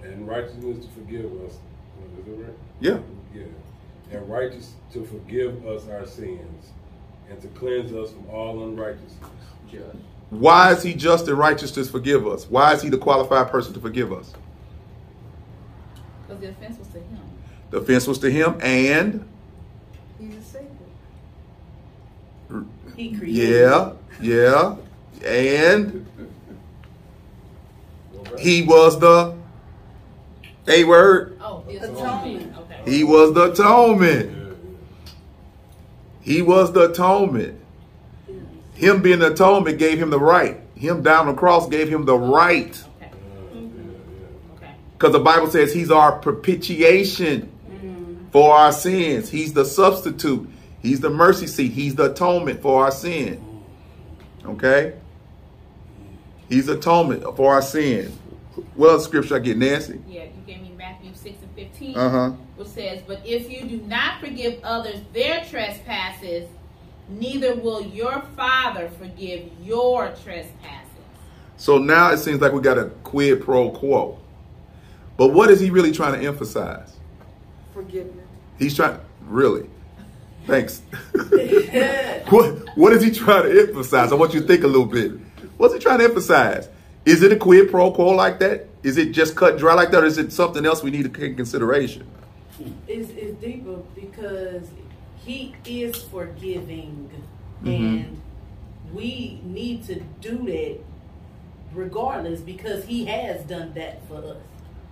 [0.02, 1.52] And righteousness to forgive us.
[1.52, 2.54] Is it right?
[2.80, 2.98] Yeah.
[3.34, 3.44] Yeah.
[4.12, 6.72] And righteous to forgive us our sins
[7.30, 9.14] and to cleanse us from all unrighteousness.
[9.70, 9.82] Judge.
[10.30, 12.46] Why is He just and righteous to forgive us?
[12.48, 14.32] Why is He the qualified person to forgive us?
[16.26, 17.20] Because the offense was to him.
[17.70, 19.28] The offense was to Him, and
[20.18, 20.68] He's a savior.
[22.96, 23.50] He created.
[23.50, 24.76] yeah, yeah,
[25.24, 26.06] and
[28.38, 29.36] He was the
[30.68, 31.38] a word.
[31.40, 32.56] Oh, the Atonement.
[32.56, 32.90] Okay.
[32.90, 34.30] He was the atonement.
[34.30, 34.74] Yeah, yeah.
[36.20, 37.58] He was the atonement.
[38.74, 40.60] Him being the atonement gave him the right.
[40.74, 42.84] Him down the cross gave him the right.
[42.96, 43.10] Okay.
[43.52, 44.74] Yeah, yeah, Okay.
[44.92, 48.28] Because the Bible says he's our propitiation mm-hmm.
[48.30, 49.30] for our sins.
[49.30, 50.48] He's the substitute.
[50.80, 51.72] He's the mercy seat.
[51.72, 53.62] He's the atonement for our sin.
[54.44, 54.94] Okay?
[56.52, 58.12] He's atonement for our sin.
[58.74, 59.98] What other scripture I get, Nancy?
[60.06, 62.30] Yeah, you gave me Matthew 6 and 15, Uh-huh.
[62.56, 66.46] which says, But if you do not forgive others their trespasses,
[67.08, 70.90] neither will your Father forgive your trespasses.
[71.56, 74.18] So now it seems like we got a quid pro quo.
[75.16, 76.92] But what is he really trying to emphasize?
[77.72, 78.26] Forgiveness.
[78.58, 79.70] He's trying, really?
[80.46, 80.82] Thanks.
[82.28, 84.12] what, what is he trying to emphasize?
[84.12, 85.12] I want you to think a little bit.
[85.56, 86.68] What's he trying to emphasize?
[87.04, 88.66] Is it a quid pro quo like that?
[88.82, 90.02] Is it just cut dry like that?
[90.02, 92.06] Or is it something else we need to take in consideration?
[92.86, 94.68] It's, it's deeper because
[95.24, 97.10] he is forgiving
[97.64, 97.66] Mhm.
[97.76, 98.20] and
[98.92, 100.78] we need to do that
[101.74, 104.36] regardless because he has done that for us.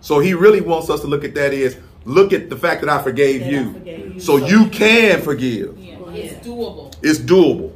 [0.00, 2.88] So he really wants us to look at that is look at the fact that
[2.90, 3.72] I forgave That I you.
[3.72, 4.20] forgave you.
[4.20, 5.76] So you can forgive.
[5.78, 6.94] Yeah, Well, it's doable.
[7.02, 7.72] It's doable.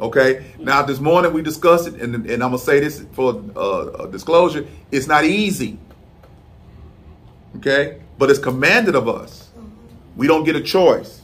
[0.00, 0.44] Okay.
[0.58, 4.66] Now this morning we discussed it, and, and I'm gonna say this for uh, disclosure:
[4.90, 5.78] it's not easy.
[7.56, 9.48] Okay, but it's commanded of us.
[10.16, 11.22] We don't get a choice.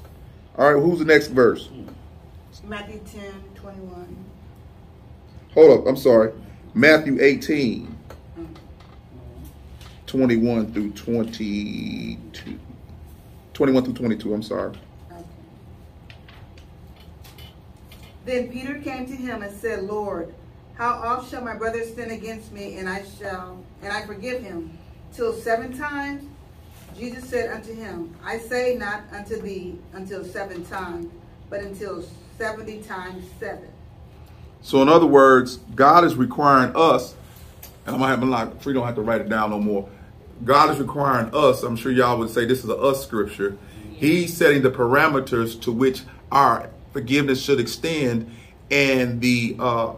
[0.57, 0.83] All right.
[0.83, 1.69] Who's the next verse?
[2.65, 3.23] Matthew 10,
[3.57, 4.17] 21.
[5.55, 5.87] Hold up.
[5.87, 6.33] I'm sorry.
[6.75, 7.99] Matthew 18,
[10.07, 12.59] 21 through 22.
[13.53, 14.35] 21 through 22.
[14.35, 14.73] I'm sorry.
[15.11, 15.25] Okay.
[18.25, 20.35] Then Peter came to him and said, Lord,
[20.75, 24.79] how oft shall my brother sin against me, and I shall and I forgive him?
[25.13, 26.25] Till seven times?
[26.97, 31.11] Jesus said unto him, I say not unto thee until seven times,
[31.49, 32.05] but until
[32.39, 33.67] 70 times 7.
[34.63, 37.15] So in other words, God is requiring us,
[37.87, 39.89] and I'm gonna have like free don't have to write it down no more.
[40.45, 43.57] God is requiring us, I'm sure y'all would say this is a us scripture.
[43.93, 48.31] He's setting the parameters to which our forgiveness should extend
[48.71, 49.95] and the uh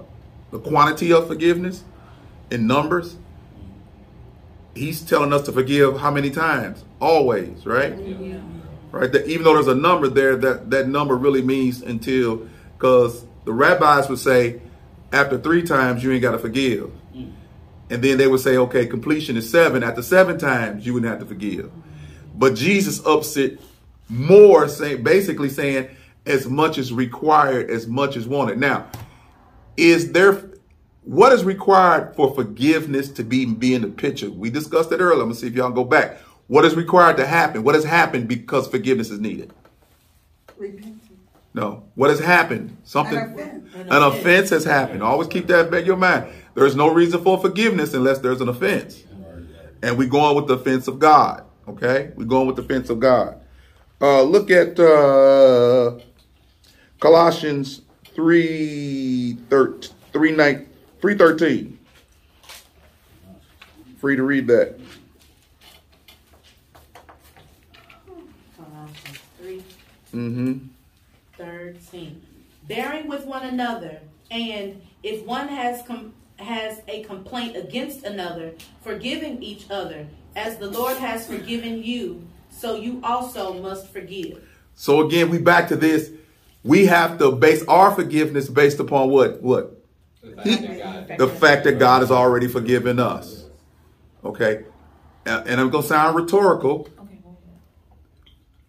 [0.50, 1.82] the quantity of forgiveness
[2.50, 3.16] in numbers.
[4.74, 6.84] He's telling us to forgive how many times?
[7.00, 7.96] Always, right?
[7.98, 8.40] Yeah.
[8.90, 9.10] right?
[9.10, 13.52] That even though there's a number there, that that number really means until because the
[13.52, 14.60] rabbis would say
[15.12, 16.90] after three times you ain't got to forgive,
[17.90, 19.82] and then they would say okay, completion is seven.
[19.82, 21.70] After seven times you wouldn't have to forgive,
[22.34, 23.60] but Jesus ups it
[24.08, 25.88] more, saying basically saying
[26.26, 28.58] as much as required, as much as wanted.
[28.58, 28.88] Now,
[29.76, 30.42] is there
[31.02, 34.30] what is required for forgiveness to be be in the picture?
[34.30, 35.22] We discussed it earlier.
[35.22, 36.18] I'm gonna see if y'all go back.
[36.46, 37.62] What is required to happen?
[37.62, 39.52] What has happened because forgiveness is needed?
[40.56, 41.04] Repentance.
[41.54, 41.84] No.
[41.94, 42.76] What has happened?
[42.84, 43.18] Something.
[43.18, 43.74] An offense.
[43.74, 45.02] An offense has happened.
[45.02, 46.26] Always keep that back in your mind.
[46.54, 49.04] There's no reason for forgiveness unless there's an offense.
[49.82, 51.44] And we're going with the offense of God.
[51.68, 52.10] Okay?
[52.16, 53.40] We're going with the offense of God.
[54.00, 55.98] Uh, look at uh,
[57.04, 57.82] Colossians
[58.14, 60.68] 3, 13, 3, 9,
[61.02, 61.78] 313.
[63.98, 64.80] Free to read that.
[68.56, 69.62] Colossians 3
[70.14, 70.58] Mm-hmm.
[71.36, 72.22] 13.
[72.68, 73.98] Bearing with one another,
[74.30, 78.52] and if one has com- has a complaint against another,
[78.82, 84.42] forgiving each other, as the Lord has forgiven you, so you also must forgive.
[84.74, 86.10] So again, we back to this.
[86.64, 89.42] We have to base our forgiveness based upon what?
[89.42, 89.84] What?
[90.22, 93.44] The fact that God- The fact that God has already forgiven us.
[94.24, 94.64] Okay?
[95.26, 96.88] And and I'm going to sound rhetorical.
[96.98, 97.18] Okay.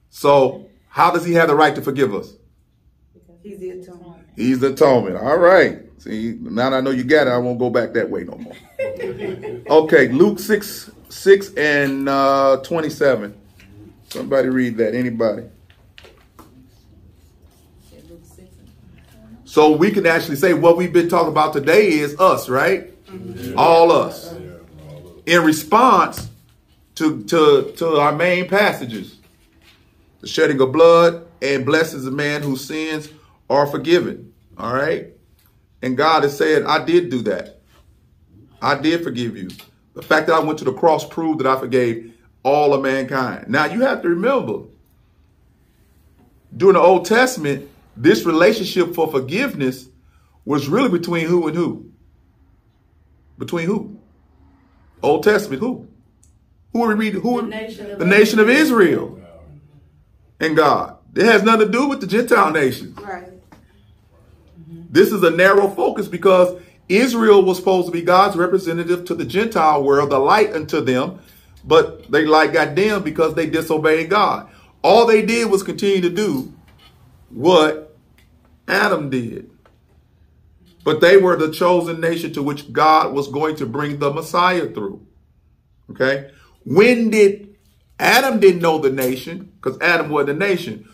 [0.10, 2.34] So, how does he have the right to forgive us?
[3.42, 4.24] He's the atonement.
[4.36, 5.18] He's the atonement.
[5.18, 5.80] All right.
[6.00, 8.38] See, now that I know you got it, I won't go back that way no
[8.38, 8.56] more.
[9.84, 13.36] okay, Luke 6, 6 and uh, 27.
[14.10, 14.96] Somebody read that.
[14.96, 15.44] Anybody?
[19.56, 22.94] So we can actually say what we've been talking about today is us, right?
[23.56, 24.36] All us.
[25.26, 26.28] In response
[26.96, 29.18] to, to, to our main passages.
[30.20, 33.08] The shedding of blood and blesses the man whose sins
[33.50, 34.34] are forgiven.
[34.58, 35.14] All right.
[35.82, 37.62] And God has said, I did do that.
[38.62, 39.52] I did forgive you.
[39.94, 43.48] The fact that I went to the cross proved that I forgave all of mankind.
[43.48, 44.64] Now you have to remember,
[46.58, 49.88] during the Old Testament, this relationship for forgiveness
[50.44, 51.92] was really between who and who?
[53.38, 54.00] Between who?
[55.02, 55.88] Old Testament, who?
[56.74, 57.22] Who are we reading?
[57.22, 57.42] Who?
[57.42, 59.22] The nation of the nation of Israel
[60.40, 60.98] and God.
[61.16, 62.98] It has nothing to do with the Gentile nations.
[63.00, 63.30] Right.
[64.90, 69.26] This is a narrow focus because Israel was supposed to be God's representative to the
[69.26, 71.20] Gentile world, the light unto them,
[71.64, 74.50] but they like got dimmed because they disobeyed God.
[74.84, 76.54] All they did was continue to do
[77.30, 77.85] what
[78.68, 79.50] Adam did.
[80.84, 84.68] But they were the chosen nation to which God was going to bring the Messiah
[84.68, 85.06] through.
[85.90, 86.30] Okay?
[86.64, 87.56] When did
[88.00, 90.90] Adam didn't know the nation, because Adam was the nation.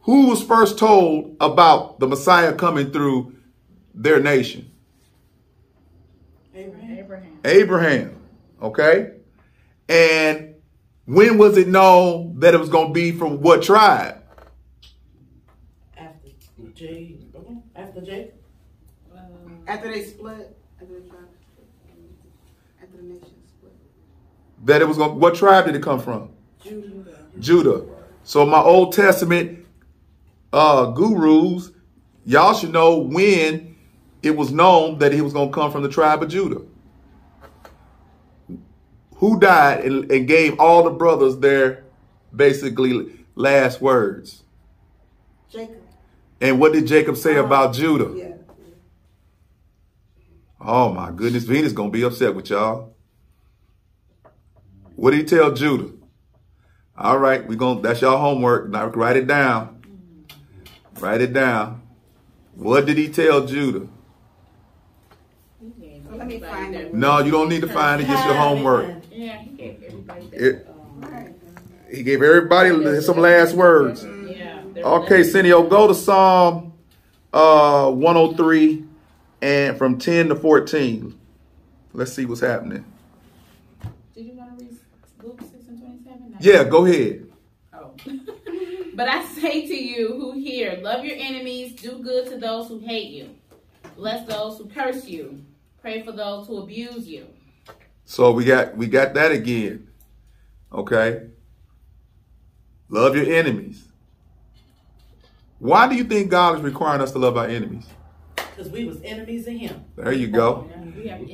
[0.00, 3.36] Who was first told about the Messiah coming through
[3.94, 4.70] their nation?
[6.54, 7.38] Abraham.
[7.44, 8.16] Abraham.
[8.60, 9.12] Okay?
[9.88, 10.54] And
[11.04, 14.21] when was it known that it was going to be from what tribe?
[16.72, 17.16] After J,
[17.76, 18.34] after Jacob.
[19.66, 21.18] After they split, after they tried
[22.82, 23.72] after the nation split.
[24.64, 26.30] That it was going what tribe did it come from?
[26.64, 27.18] Judah.
[27.38, 27.84] Judah.
[28.24, 29.66] So my Old Testament
[30.52, 31.72] uh gurus,
[32.24, 33.76] y'all should know when
[34.22, 36.62] it was known that he was going to come from the tribe of Judah.
[39.16, 41.84] Who died and, and gave all the brothers their
[42.34, 44.42] basically last words?
[45.50, 45.81] Jacob.
[46.42, 48.12] And what did Jacob say about Judah?
[48.16, 48.32] Yeah.
[50.60, 52.94] Oh my goodness, Venus gonna be upset with y'all.
[54.96, 55.92] What did he tell Judah?
[56.98, 58.68] All right, we gonna that's y'all homework.
[58.68, 59.82] Now write it down.
[60.98, 61.80] Write it down.
[62.56, 63.86] What did he tell Judah?
[66.10, 66.92] Let me find it.
[66.92, 68.10] No, you don't need to find it.
[68.10, 68.96] It's your homework.
[69.12, 71.34] Yeah, he gave everybody It- um,
[71.90, 74.04] he gave everybody some last words.
[74.82, 76.72] Okay, Cineo, go to Psalm
[77.32, 78.84] uh 103
[79.40, 81.18] and from 10 to 14.
[81.92, 82.84] Let's see what's happening.
[84.14, 84.78] Did you want to read
[85.22, 86.36] Luke 6 and 27?
[86.40, 87.26] Yeah, go ahead.
[87.72, 87.92] Oh.
[88.94, 92.78] But I say to you who hear, love your enemies, do good to those who
[92.78, 93.30] hate you,
[93.96, 95.42] bless those who curse you,
[95.80, 97.26] pray for those who abuse you.
[98.04, 99.88] So we got we got that again.
[100.70, 101.28] Okay.
[102.90, 103.88] Love your enemies.
[105.62, 107.86] Why do you think God is requiring us to love our enemies?
[108.34, 109.84] Because we was enemies of him.
[109.94, 110.68] There you go.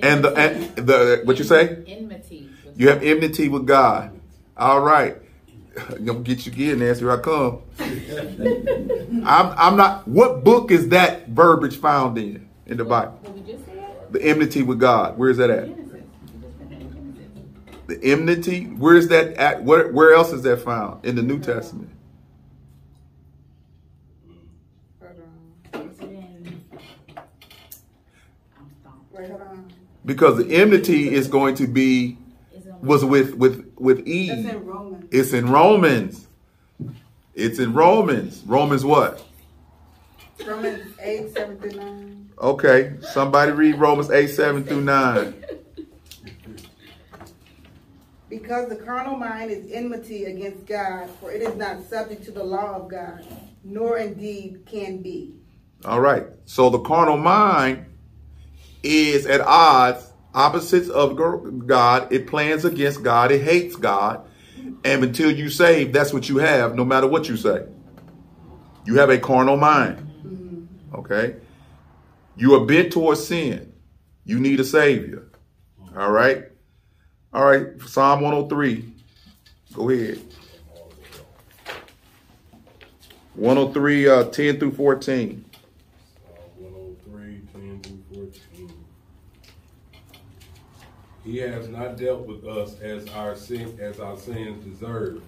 [0.02, 1.82] And the and the what you say?
[1.86, 2.50] enmity.
[2.76, 4.20] You have enmity with God.
[4.54, 5.16] All right.
[5.88, 7.00] I'm gonna get you again, Nancy.
[7.00, 7.62] Here I come.
[9.24, 13.18] I'm I'm not what book is that verbiage found in in the Bible?
[13.34, 14.12] We just said?
[14.12, 15.16] The enmity with God.
[15.16, 15.68] Where is that at?
[15.68, 16.02] Genesis.
[16.34, 17.42] We just been in Genesis.
[17.86, 18.64] The enmity.
[18.66, 19.64] Where is that at?
[19.64, 21.92] Where where else is that found in the New uh, Testament?
[25.74, 26.62] Is it in-
[28.58, 28.82] I'm stumped.
[28.82, 29.07] Wait, hold on.
[30.04, 32.16] Because the enmity is going to be
[32.80, 34.30] was with with with Eve.
[34.30, 35.08] in Romans.
[35.10, 36.26] It's in Romans.
[37.34, 38.42] It's in Romans.
[38.46, 39.24] Romans what?
[40.46, 42.30] Romans 8, 7 through 9.
[42.38, 42.94] Okay.
[43.00, 45.44] Somebody read Romans 8, 7 through 9.
[48.28, 52.44] Because the carnal mind is enmity against God, for it is not subject to the
[52.44, 53.26] law of God,
[53.64, 55.34] nor indeed can be.
[55.84, 56.26] All right.
[56.44, 57.86] So the carnal mind
[58.88, 61.16] is at odds, opposites of
[61.66, 62.12] God.
[62.12, 63.30] It plans against God.
[63.30, 64.24] It hates God.
[64.84, 67.66] And until you save, that's what you have, no matter what you say.
[68.84, 70.68] You have a carnal mind.
[70.94, 71.36] Okay.
[72.36, 73.72] You are bent towards sin.
[74.24, 75.28] You need a savior.
[75.96, 76.44] All right.
[77.32, 77.80] All right.
[77.82, 78.84] Psalm 103.
[79.74, 80.20] Go ahead.
[83.34, 85.44] 103, uh, 10 through 14.
[86.26, 88.72] Uh, 103, 10 through 14.
[91.28, 95.22] He has not dealt with us as our sin as our sins deserve,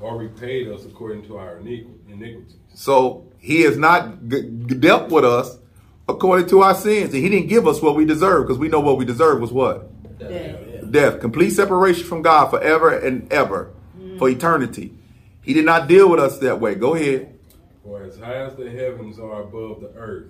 [0.00, 2.54] or repaid us according to our iniqu- iniquities.
[2.72, 5.58] So he has not g- g- dealt with us
[6.08, 7.12] according to our sins.
[7.12, 9.52] And he didn't give us what we deserve because we know what we deserve was
[9.52, 9.90] what?
[10.90, 11.20] Death.
[11.20, 14.18] Complete separation from God forever and ever mm.
[14.18, 14.94] for eternity.
[15.42, 16.74] He did not deal with us that way.
[16.74, 17.38] Go ahead.
[17.82, 20.28] For as high as the heavens are above the earth,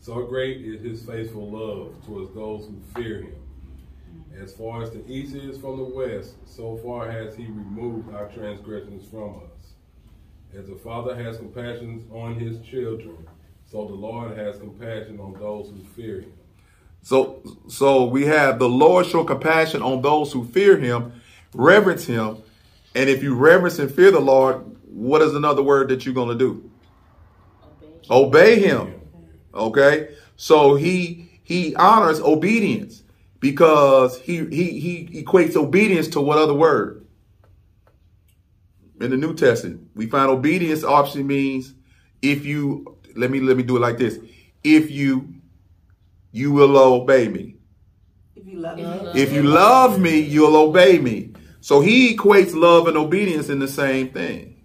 [0.00, 3.34] so great is his faithful love towards those who fear him.
[4.42, 8.28] As far as the east is from the west, so far has he removed our
[8.28, 9.72] transgressions from us.
[10.54, 13.16] As the Father has compassion on his children,
[13.64, 16.32] so the Lord has compassion on those who fear him.
[17.02, 21.12] So, so we have the Lord show compassion on those who fear him,
[21.54, 22.38] reverence him.
[22.94, 26.36] And if you reverence and fear the Lord, what is another word that you're going
[26.36, 26.70] to do?
[28.10, 29.00] Obey him.
[29.54, 30.14] Okay.
[30.36, 33.02] So he, he honors obedience
[33.50, 37.06] because he, he, he equates obedience to what other word?
[39.00, 41.74] In the New Testament, we find obedience option means
[42.22, 44.18] if you, let me, let me do it like this.
[44.64, 45.34] If you,
[46.32, 47.56] you will obey me.
[48.34, 49.22] If you love If you me.
[49.22, 51.32] If you love me, you'll obey me.
[51.60, 54.62] So he equates love and obedience in the same thing.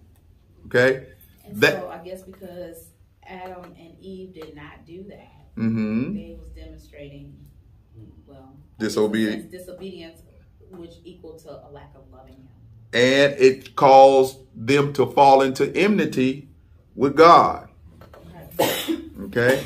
[0.66, 1.06] Okay?
[1.46, 2.88] And That- so I guess because
[3.22, 6.14] Adam and Eve did not do that, Mm-hmm.
[6.14, 7.36] they was demonstrating,
[8.26, 9.50] well, Disobedient.
[9.50, 10.22] disobedience,
[10.70, 12.48] which equal to a lack of loving him.
[12.92, 16.48] And it caused them to fall into enmity
[16.94, 17.68] with God.
[19.20, 19.64] Okay?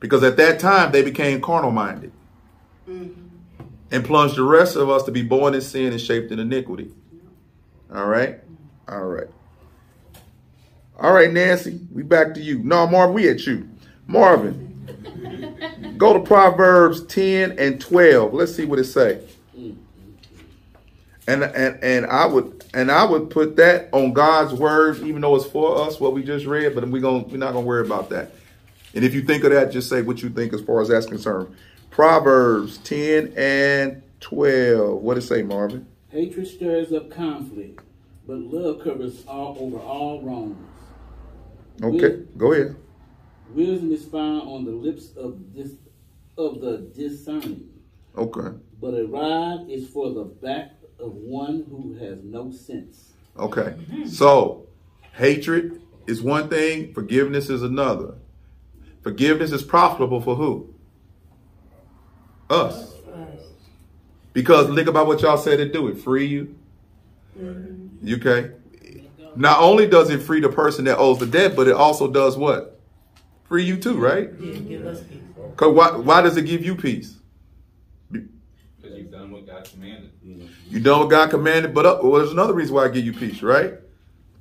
[0.00, 2.12] Because at that time they became carnal minded.
[2.88, 3.22] Mm-hmm.
[3.90, 6.90] And plunged the rest of us to be born in sin and shaped in iniquity.
[7.92, 8.40] All right?
[8.88, 9.28] All right.
[10.98, 12.60] All right, Nancy, we back to you.
[12.60, 13.68] No, Marvin, we at you.
[14.06, 14.65] Marvin,
[15.96, 18.34] go to Proverbs 10 and 12.
[18.34, 19.20] Let's see what it say.
[21.28, 25.34] And and and I would and I would put that on God's word, even though
[25.34, 28.10] it's for us, what we just read, but we're gonna we're not gonna worry about
[28.10, 28.32] that.
[28.94, 31.06] And if you think of that, just say what you think as far as that's
[31.06, 31.54] concerned.
[31.90, 35.02] Proverbs 10 and 12.
[35.02, 35.86] What it say, Marvin?
[36.10, 37.82] Hatred stirs up conflict,
[38.26, 40.56] but love covers all over all wrongs.
[41.82, 42.76] Okay, go ahead.
[43.50, 45.72] Wisdom is found on the lips of this
[46.36, 47.68] of the discerning,
[48.16, 48.54] Okay.
[48.80, 53.12] but a rod is for the back of one who has no sense.
[53.38, 53.74] Okay.
[54.06, 54.66] So,
[55.12, 58.14] hatred is one thing, forgiveness is another.
[59.02, 60.74] Forgiveness is profitable for who?
[62.50, 62.92] Us.
[64.32, 65.88] Because think about what y'all said it do.
[65.88, 66.54] It free you.
[67.38, 68.06] Mm-hmm.
[68.06, 68.52] You Okay.
[69.34, 72.36] Not only does it free the person that owes the debt, but it also does
[72.36, 72.75] what?
[73.48, 74.30] Free you too, right?
[74.40, 75.20] Yeah, give us peace.
[75.56, 77.14] Cause why, why does it give you peace?
[78.10, 80.10] Because you've done what God commanded.
[80.70, 83.12] You know what God commanded, but uh, well, there's another reason why I give you
[83.12, 83.74] peace, right?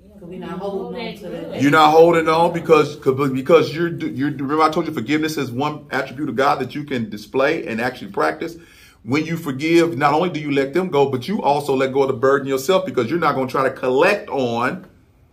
[0.02, 1.62] Because we're not holding on to that.
[1.62, 5.86] You're not holding on because because you're you're remember I told you forgiveness is one
[5.92, 8.58] attribute of God that you can display and actually practice.
[9.04, 12.02] When you forgive, not only do you let them go, but you also let go
[12.02, 14.88] of the burden yourself because you're not going to try to collect on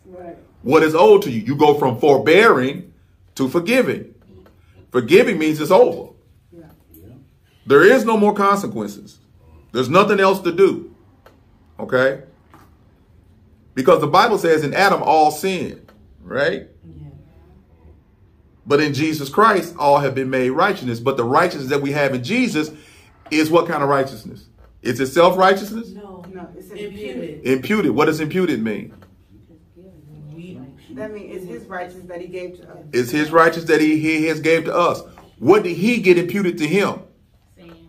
[0.04, 0.36] Right.
[0.60, 1.40] what is owed to you.
[1.40, 2.91] You go from forbearing
[3.36, 4.14] to forgiving.
[4.90, 6.12] Forgiving means it's over.
[6.52, 6.66] Yeah.
[7.66, 9.18] There is no more consequences.
[9.72, 10.94] There's nothing else to do.
[11.78, 12.22] Okay?
[13.74, 15.90] Because the Bible says in Adam all sinned,
[16.22, 16.68] right?
[18.66, 21.00] But in Jesus Christ, all have been made righteousness.
[21.00, 22.70] But the righteousness that we have in Jesus
[23.30, 24.46] is what kind of righteousness?
[24.82, 25.88] Is it self righteousness?
[25.90, 27.44] No, No, it's imputed.
[27.44, 27.90] Imputed.
[27.92, 28.94] What does imputed mean?
[30.94, 32.84] That means it's his righteousness that he gave to us.
[32.92, 35.02] It's his righteousness that he, he has gave to us.
[35.38, 37.00] What did he get imputed to him?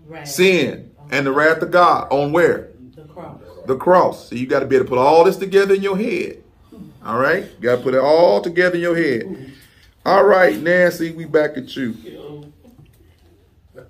[0.06, 0.28] Right.
[0.28, 2.70] Sin and the wrath of God on where?
[2.96, 3.42] The cross.
[3.66, 4.30] The cross.
[4.30, 6.44] So you got to be able to put all this together in your head.
[7.06, 7.44] All right?
[7.44, 9.54] You got to put it all together in your head.
[10.06, 11.96] All right, Nancy, we back at you.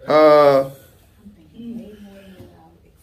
[0.08, 0.70] Uh,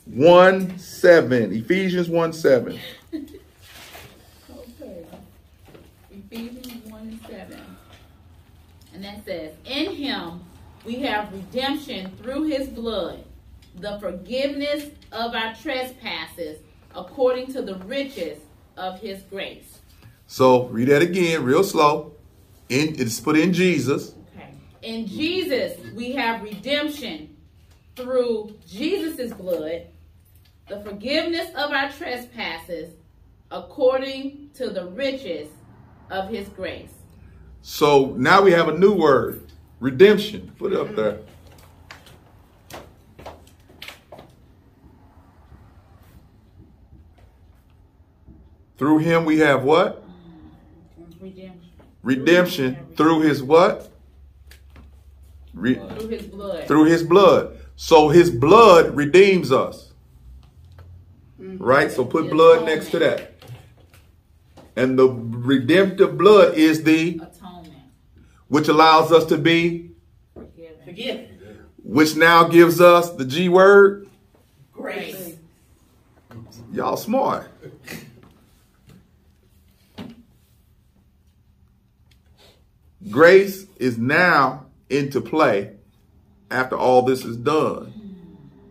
[0.07, 1.53] 1 7.
[1.53, 2.79] Ephesians 1 7.
[3.13, 5.07] Okay.
[6.31, 7.61] Ephesians 1 and 7.
[8.95, 10.43] And that says, In him
[10.85, 13.25] we have redemption through his blood,
[13.81, 16.59] the forgiveness of our trespasses,
[16.95, 18.39] according to the riches
[18.77, 19.81] of his grace.
[20.29, 22.13] So read that again, real slow.
[22.69, 24.15] In it's put in Jesus.
[24.37, 24.55] Okay.
[24.83, 27.37] In Jesus we have redemption
[27.97, 29.87] through Jesus' blood,
[30.69, 32.95] the forgiveness of our trespasses,
[33.51, 35.49] according to the riches
[36.11, 36.91] of his grace.
[37.63, 39.47] So now we have a new word,
[39.81, 40.53] redemption.
[40.59, 41.21] Put it up there.
[48.79, 50.03] Through him we have what?
[51.21, 51.71] Redemption.
[52.03, 53.91] Redemption through his what?
[55.53, 56.67] Re- Through his blood.
[56.67, 57.59] through his blood.
[57.77, 59.93] So his blood redeems us.
[61.39, 61.63] Mm-hmm.
[61.63, 61.91] Right?
[61.91, 63.35] So put blood next to that.
[64.77, 65.09] And the
[65.45, 67.75] redemptive blood is the Atonement.
[68.49, 69.91] which allows us to be
[70.35, 70.77] Forgiven.
[70.85, 71.29] Forgive.
[71.83, 74.09] which now gives us the G word.
[74.73, 75.37] Grace.
[76.73, 77.51] Y'all smart.
[83.09, 85.73] Grace is now into play
[86.51, 87.95] after all this is done.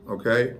[0.08, 0.56] Okay?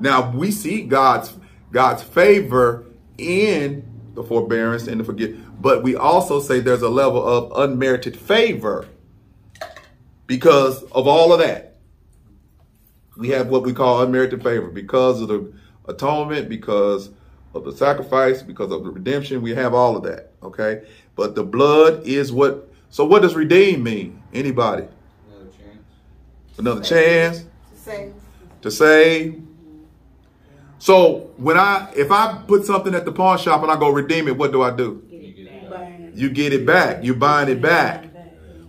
[0.00, 1.34] Now we see God's
[1.70, 2.84] God's favor
[3.18, 8.16] in the forbearance and the forgive, but we also say there's a level of unmerited
[8.16, 8.86] favor
[10.26, 11.76] because of all of that.
[13.16, 15.52] We have what we call unmerited favor because of the
[15.88, 17.10] atonement, because
[17.54, 19.42] of the sacrifice, because of the redemption.
[19.42, 20.32] We have all of that.
[20.42, 20.82] Okay.
[21.14, 22.68] But the blood is what.
[22.90, 24.22] So what does redeem mean?
[24.32, 24.86] Anybody?
[25.28, 26.58] Another chance.
[26.58, 28.12] Another chance To say,
[28.62, 29.42] to save.
[30.82, 34.26] So when I, if I put something at the pawn shop and I go redeem
[34.26, 35.00] it, what do I do?
[35.08, 35.70] You get it.
[35.70, 36.10] burn.
[36.12, 37.04] You get it back.
[37.04, 38.06] You buying it back.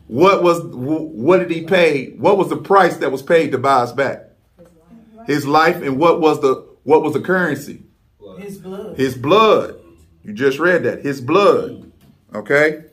[0.05, 2.11] What was, what did he pay?
[2.11, 4.29] What was the price that was paid to buy us back?
[5.25, 5.77] His life.
[5.77, 7.81] And what was the, what was the currency?
[8.37, 8.95] His blood.
[8.95, 9.79] His blood.
[10.23, 11.03] You just read that.
[11.03, 11.91] His blood.
[12.35, 12.83] Okay?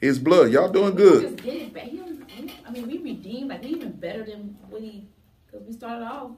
[0.00, 0.50] His blood.
[0.50, 1.22] Y'all doing good.
[1.22, 1.84] Just get it back.
[1.84, 5.06] He he- I mean, we redeemed like we even better than what he,
[5.46, 6.32] because we started off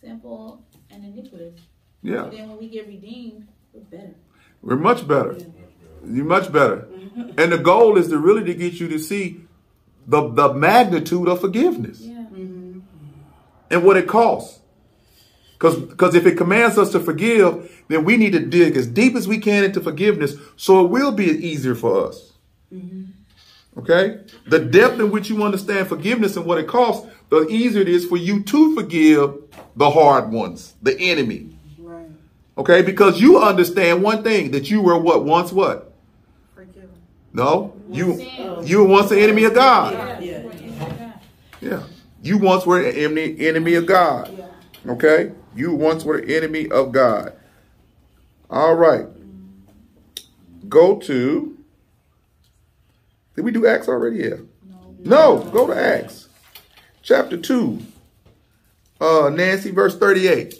[0.00, 0.64] simple
[1.04, 1.60] and iniquitous.
[2.02, 2.28] Yeah.
[2.30, 4.14] Then when we get redeemed, we're better.
[4.62, 5.36] We're much better.
[6.06, 6.88] You're much better.
[7.36, 9.40] And the goal is to really to get you to see
[10.06, 12.14] the, the magnitude of forgiveness Yeah.
[12.32, 12.78] Mm-hmm.
[13.70, 14.60] and what it costs.
[15.58, 19.26] Because if it commands us to forgive, then we need to dig as deep as
[19.26, 22.34] we can into forgiveness so it will be easier for us.
[22.72, 23.80] Mm-hmm.
[23.80, 24.20] Okay?
[24.46, 28.06] The depth in which you understand forgiveness and what it costs, the easier it is
[28.06, 29.34] for you to forgive
[29.76, 31.56] the hard ones, the enemy.
[31.78, 32.06] Right.
[32.56, 32.82] Okay?
[32.82, 35.92] Because you understand one thing that you were what once what?
[36.54, 36.90] Forgiven.
[37.32, 38.66] No, you Sin.
[38.66, 39.92] you were once the enemy of God.
[39.92, 40.20] Yeah.
[40.20, 40.42] Yeah.
[40.42, 41.20] We're in God.
[41.60, 41.82] Yeah,
[42.22, 44.34] you once were an enemy enemy of God.
[44.36, 44.92] Yeah.
[44.92, 47.34] Okay, you once were the enemy of God.
[48.50, 49.06] All right,
[50.68, 51.56] go to.
[53.36, 54.18] Did we do Acts already?
[54.18, 54.36] Yeah.
[55.00, 56.27] No, go to Acts,
[57.08, 57.78] chapter two.
[59.00, 60.56] Uh, Nancy, verse thirty-eight.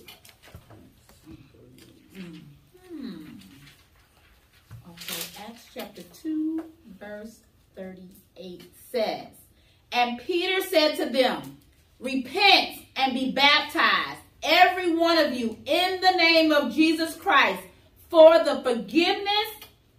[4.89, 6.65] Okay, Acts chapter 2,
[6.99, 7.41] verse
[7.77, 9.27] 38 says,
[9.93, 11.59] And Peter said to them,
[12.01, 17.63] Repent and be baptized, every one of you, in the name of Jesus Christ,
[18.09, 19.51] for the forgiveness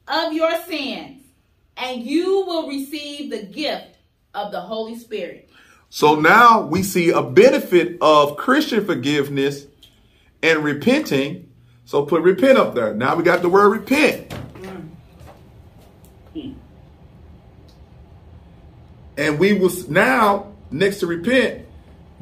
[0.08, 1.22] of your sins,
[1.78, 3.98] and you will receive the gift
[4.34, 5.50] of the Holy Spirit.
[5.90, 9.66] So now we see a benefit of Christian forgiveness
[10.44, 11.52] and repenting.
[11.86, 12.94] So put repent up there.
[12.94, 14.34] Now we got the word repent.
[19.18, 21.66] And we will now, next to repent,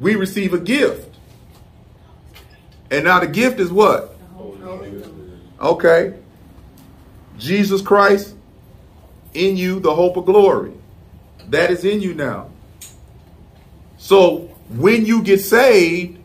[0.00, 1.14] we receive a gift.
[2.90, 4.16] And now the gift is what?
[5.60, 6.14] Okay.
[7.36, 8.34] Jesus Christ
[9.34, 10.72] in you, the hope of glory.
[11.50, 12.50] That is in you now.
[13.98, 16.18] So when you get saved,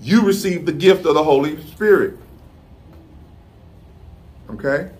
[0.00, 2.18] you receive the gift of the Holy Spirit.
[4.50, 4.90] Okay?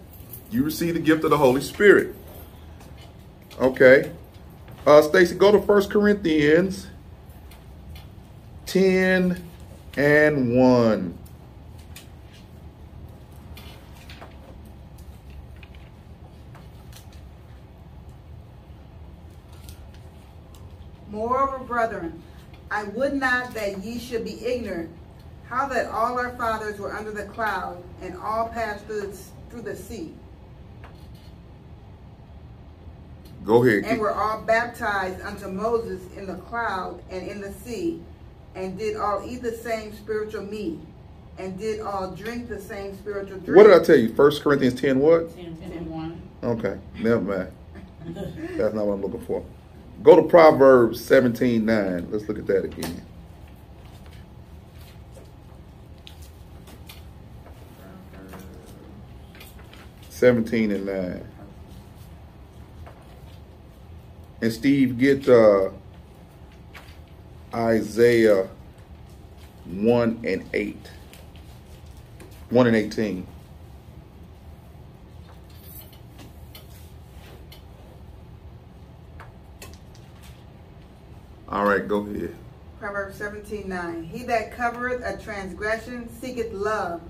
[0.51, 2.15] You receive the gift of the Holy Spirit.
[3.61, 4.13] Okay.
[4.87, 6.87] Uh, Stacy, go to 1 Corinthians
[8.67, 9.43] 10
[9.97, 11.19] and 1.
[21.29, 22.23] Moreover, brethren,
[22.71, 24.91] I would not that ye should be ignorant,
[25.47, 29.19] how that all our fathers were under the cloud, and all passed through the,
[29.49, 30.13] through the sea,
[33.43, 33.85] Go ahead.
[33.85, 38.03] and were all baptized unto Moses in the cloud and in the sea,
[38.55, 40.79] and did all eat the same spiritual meat,
[41.39, 43.57] and did all drink the same spiritual drink.
[43.57, 44.13] What did I tell you?
[44.13, 45.35] 1 Corinthians 10 what?
[45.35, 46.23] 10 and 1.
[46.43, 47.51] Okay, never mind.
[48.59, 49.43] That's not what I'm looking for.
[50.03, 52.09] Go to Proverbs 17 9.
[52.11, 53.05] Let's look at that again.
[60.25, 61.29] Seventeen and nine.
[64.41, 65.69] And Steve, get uh,
[67.53, 68.49] Isaiah
[69.67, 70.91] one and eight.
[72.49, 73.27] One and eighteen.
[81.55, 82.35] All right, go ahead.
[82.81, 84.03] Proverbs 17 9.
[84.03, 87.01] He that covereth a transgression seeketh love,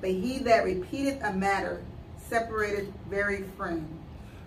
[0.00, 1.82] but he that repeateth a matter
[2.26, 3.86] separated very friend.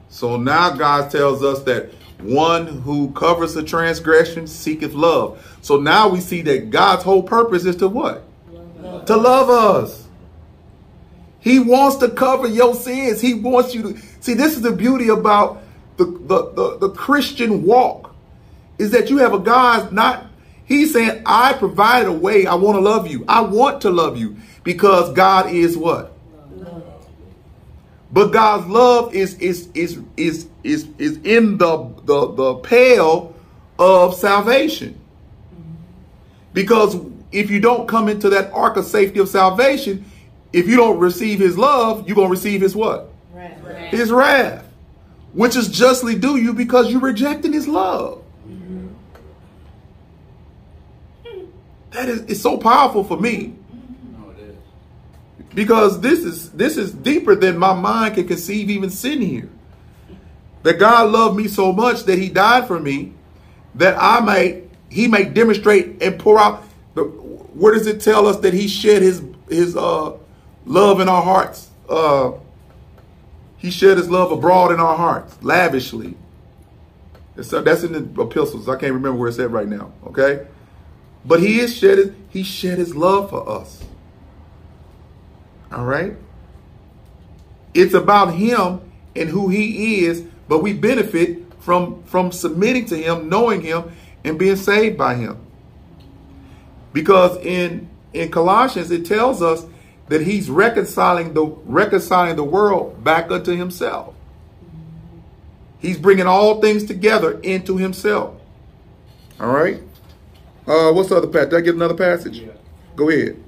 [0.09, 5.57] So now God tells us that one who covers a transgression seeketh love.
[5.61, 8.23] So now we see that God's whole purpose is to what?
[8.79, 9.05] Love.
[9.05, 10.07] To love us.
[11.39, 13.21] He wants to cover your sins.
[13.21, 14.33] He wants you to see.
[14.33, 15.61] This is the beauty about
[15.97, 18.12] the the the, the Christian walk,
[18.83, 20.27] is that you have a God not.
[20.65, 22.45] He's saying, "I provided a way.
[22.45, 23.25] I want to love you.
[23.27, 26.13] I want to love you because God is what."
[28.11, 33.35] But God's love is is is is is is in the the the pale
[33.79, 34.99] of salvation.
[36.53, 36.95] Because
[37.31, 40.05] if you don't come into that ark of safety of salvation,
[40.53, 43.09] if you don't receive his love, you're going to receive his what?
[43.33, 43.89] Right.
[43.89, 44.63] His wrath,
[45.33, 48.22] which is justly due you because you're rejecting his love.
[51.93, 53.55] That is it's so powerful for me.
[55.53, 59.49] Because this is this is deeper than my mind can conceive even sin here.
[60.63, 63.13] That god loved me so much that he died for me
[63.75, 66.63] that i might he may demonstrate and pour out
[66.93, 70.13] the where does it tell us that he shed his his uh
[70.65, 71.69] love in our hearts?
[71.89, 72.31] Uh
[73.57, 76.15] he shed his love abroad in our hearts lavishly.
[77.37, 78.67] It's- that's in the epistles.
[78.67, 80.47] I can't remember where it's at right now okay
[81.25, 83.83] but he is shed his, he shed his love for us
[85.73, 86.13] all right?
[87.73, 88.81] It's about him
[89.15, 93.91] and who he is, but we benefit from from submitting to him, knowing him
[94.23, 95.37] and being saved by him.
[96.91, 99.65] Because in in Colossians it tells us
[100.09, 104.13] that he's reconciling the reconciling the world back unto himself.
[105.79, 108.35] He's bringing all things together into himself.
[109.39, 109.81] All right?
[110.67, 111.49] Uh what's the other passage?
[111.49, 112.39] Did I get another passage?
[112.39, 112.51] Yeah.
[112.95, 113.43] Go ahead.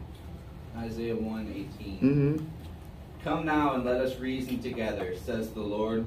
[0.77, 1.99] Isaiah 1 18.
[1.99, 2.45] Mhm.
[3.23, 6.05] Come now and let us reason together, says the Lord.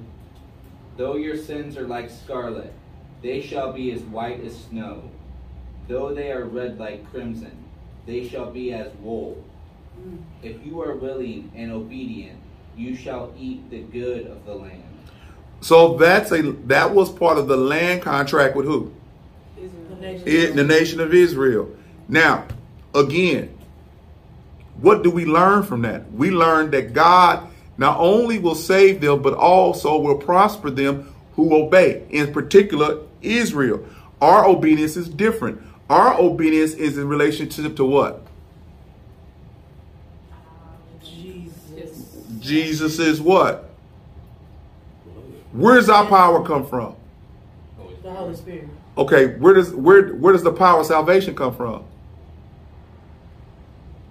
[0.96, 2.72] Though your sins are like scarlet,
[3.22, 5.02] they shall be as white as snow.
[5.88, 7.56] Though they are red like crimson,
[8.06, 9.42] they shall be as wool.
[10.42, 12.38] If you are willing and obedient,
[12.76, 14.82] you shall eat the good of the land.
[15.60, 18.92] So that's a that was part of the land contract with who?
[20.00, 21.74] It, the nation of Israel.
[22.08, 22.46] Now,
[22.94, 23.56] again,
[24.80, 26.10] what do we learn from that?
[26.12, 31.54] We learn that God not only will save them, but also will prosper them who
[31.54, 32.06] obey.
[32.10, 33.84] In particular, Israel.
[34.20, 35.62] Our obedience is different.
[35.88, 38.26] Our obedience is in relationship to what?
[41.02, 42.16] Jesus.
[42.40, 43.70] Jesus is what?
[45.52, 46.94] Where's our power come from?
[48.02, 48.68] The Holy Spirit.
[48.98, 51.84] Okay, where does where where does the power of salvation come from?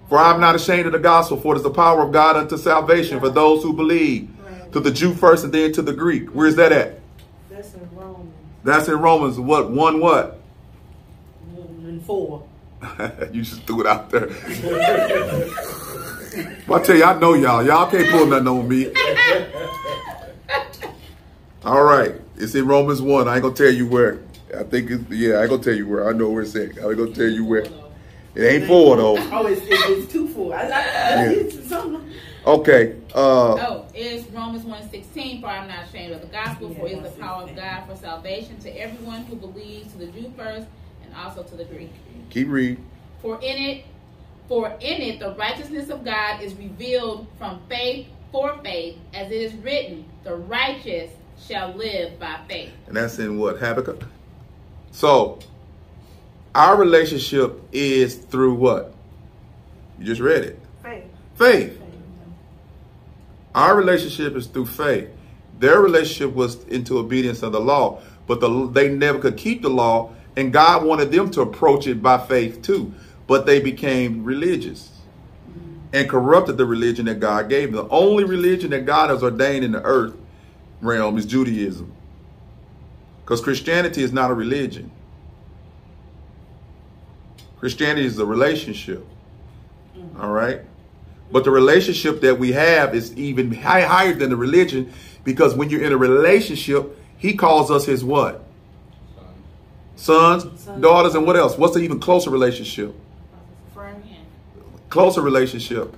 [0.07, 2.57] For I'm not ashamed of the gospel, for it is the power of God unto
[2.57, 4.29] salvation for those who believe.
[4.71, 6.29] To the Jew first and then to the Greek.
[6.29, 6.99] Where's that at?
[7.49, 8.33] That's in Romans
[8.63, 10.39] That's in Romans what one what?
[11.51, 12.47] one and four.
[13.33, 14.27] you just threw it out there.
[16.67, 17.65] Well, I tell you, I know y'all.
[17.65, 18.93] Y'all can't pull nothing on me.
[21.65, 22.15] All right.
[22.37, 23.27] It's in Romans 1.
[23.27, 24.19] I ain't going to tell you where.
[24.59, 26.09] I think it's, yeah, I ain't going to tell you where.
[26.09, 26.61] I know where it's at.
[26.61, 27.65] I ain't going to tell you where.
[28.35, 29.17] It ain't four, though.
[29.31, 30.55] Oh, it's, it's, it's two four.
[30.55, 31.29] I, I, Yeah.
[31.31, 31.71] it's.
[32.45, 32.95] Okay.
[33.13, 37.13] Uh, Oh, it's Romans 1.16, for I'm not ashamed of the gospel, for it is
[37.13, 40.67] the power of God for salvation to everyone who believes, to the Jew first,
[41.03, 41.91] and also to the Greek.
[42.29, 42.85] keep reading.
[43.21, 43.85] For in it,
[44.47, 49.41] for in it the righteousness of God is revealed from faith for faith, as it
[49.41, 52.71] is written, the righteous shall live by faith.
[52.87, 53.57] And that's in what?
[53.57, 54.03] Habakkuk?
[54.97, 55.37] So,
[56.55, 58.95] our relationship is through what?
[59.99, 60.59] You just read it.
[60.81, 61.03] Faith.
[61.35, 61.81] Faith.
[63.53, 65.07] Our relationship is through faith.
[65.59, 69.69] Their relationship was into obedience of the law, but the, they never could keep the
[69.69, 72.91] law, and God wanted them to approach it by faith too.
[73.27, 74.89] But they became religious
[75.93, 77.85] and corrupted the religion that God gave them.
[77.87, 80.15] The only religion that God has ordained in the earth
[80.81, 81.93] realm is Judaism.
[83.27, 84.89] Because Christianity is not a religion.
[87.59, 89.05] Christianity is a relationship.
[89.97, 90.23] Mm.
[90.23, 90.61] All right?
[91.29, 94.93] But the relationship that we have is even high, higher than the religion
[95.25, 98.45] because when you're in a relationship, he calls us his what?
[99.97, 100.45] Sons,
[100.79, 101.57] daughters, and what else?
[101.57, 102.95] What's an even closer relationship?
[103.73, 104.01] Friend.
[104.87, 105.93] Closer relationship.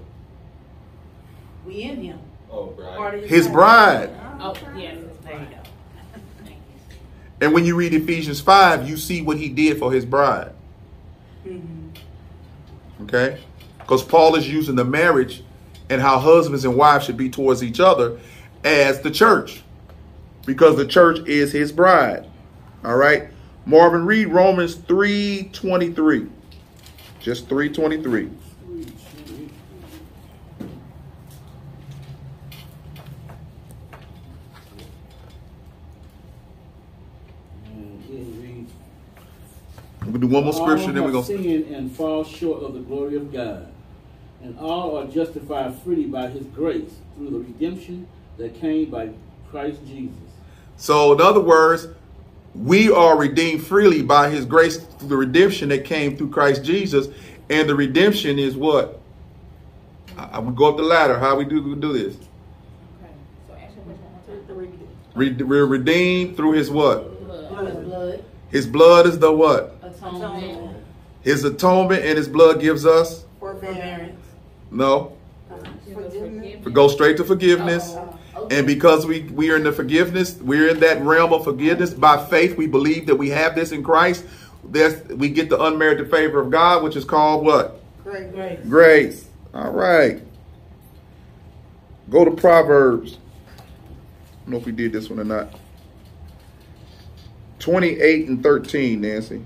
[1.64, 2.20] We in him.
[2.50, 3.24] Oh, bride.
[3.26, 4.10] His bride.
[4.40, 4.98] Oh, yes.
[5.24, 5.58] There you go.
[6.44, 6.56] Thank you.
[7.42, 10.52] And when you read Ephesians 5, you see what he did for his bride.
[11.46, 13.04] Mm-hmm.
[13.04, 13.40] Okay?
[13.80, 15.44] Because Paul is using the marriage
[15.90, 18.20] and how husbands and wives should be towards each other
[18.64, 19.64] as the church.
[20.46, 22.28] Because the church is his bride.
[22.84, 23.30] All right?
[23.66, 26.30] Marvin, read Romans 3.23.
[27.20, 28.32] Just 3.23.
[40.12, 41.44] We'll do one more scripture, then we're all going have to...
[41.44, 43.72] sinned and fall short of the glory of God,
[44.42, 48.08] and all are justified freely by His grace through the redemption
[48.38, 49.10] that came by
[49.52, 50.16] Christ Jesus.
[50.78, 51.88] So, in other words,
[52.56, 57.08] we are redeemed freely by his grace through the redemption that came through Christ Jesus.
[57.50, 59.00] And the redemption is what?
[60.18, 61.20] I, I would go up the ladder.
[61.20, 62.16] How we do do this?
[62.16, 62.26] Okay.
[63.48, 63.98] So actually, which
[64.50, 64.78] one?
[65.16, 67.26] Re- we're redeemed through his what?
[67.26, 67.86] Blood.
[67.86, 68.24] Blood.
[68.50, 69.79] His blood is the what?
[70.00, 70.78] Atonement.
[71.22, 74.20] His atonement and his blood gives us Forbearance.
[74.72, 75.16] no.
[75.94, 76.68] Forgiveness.
[76.72, 77.96] Go straight to forgiveness.
[78.36, 81.94] Oh, and because we, we are in the forgiveness, we're in that realm of forgiveness
[81.94, 82.56] by faith.
[82.58, 84.26] We believe that we have this in Christ.
[84.64, 87.82] There's, we get the unmerited favor of God, which is called what?
[88.04, 88.32] Great.
[88.32, 88.60] Grace.
[88.68, 89.28] Grace.
[89.54, 90.22] All right.
[92.10, 93.18] Go to Proverbs.
[93.18, 95.60] I don't know if we did this one or not.
[97.60, 99.44] 28 and 13, Nancy.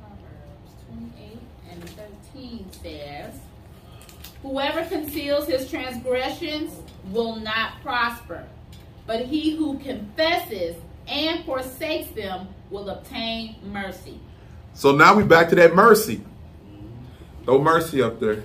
[0.00, 1.38] Proverbs 28
[1.70, 3.34] and 13 says,
[4.54, 6.80] Whoever conceals his transgressions
[7.10, 8.46] will not prosper,
[9.04, 10.76] but he who confesses
[11.08, 14.20] and forsakes them will obtain mercy.
[14.72, 16.22] So now we back to that mercy.
[17.48, 18.44] No mercy up there.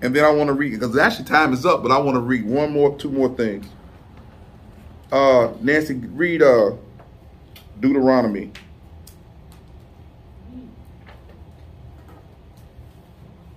[0.00, 2.20] And then I want to read because actually time is up, but I want to
[2.20, 3.68] read one more, two more things.
[5.12, 6.72] Uh, Nancy, read uh,
[7.78, 8.50] Deuteronomy.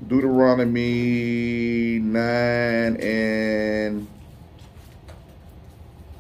[0.08, 4.08] Deuteronomy nine and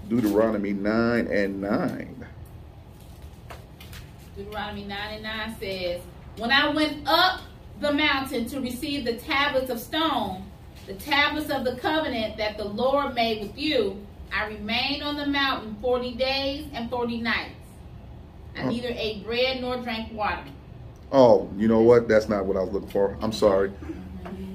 [0.09, 2.15] Deuteronomy nine and nine.
[4.35, 6.01] Deuteronomy 9 and 9 says,
[6.37, 7.41] When I went up
[7.79, 10.43] the mountain to receive the tablets of stone,
[10.87, 15.25] the tablets of the covenant that the Lord made with you, I remained on the
[15.25, 17.55] mountain 40 days and 40 nights.
[18.57, 20.43] I neither ate bread nor drank water.
[21.11, 22.07] Oh, you know what?
[22.07, 23.17] That's not what I was looking for.
[23.21, 23.71] I'm sorry.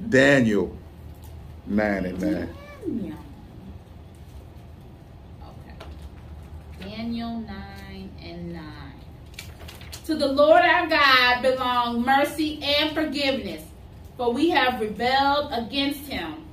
[0.08, 0.76] Daniel
[1.66, 2.54] nine and nine.
[2.86, 3.12] Yeah.
[5.42, 6.90] Okay.
[6.96, 8.62] Daniel 9 and 9.
[10.06, 13.62] To the Lord our God belong mercy and forgiveness,
[14.16, 16.44] for we have rebelled against him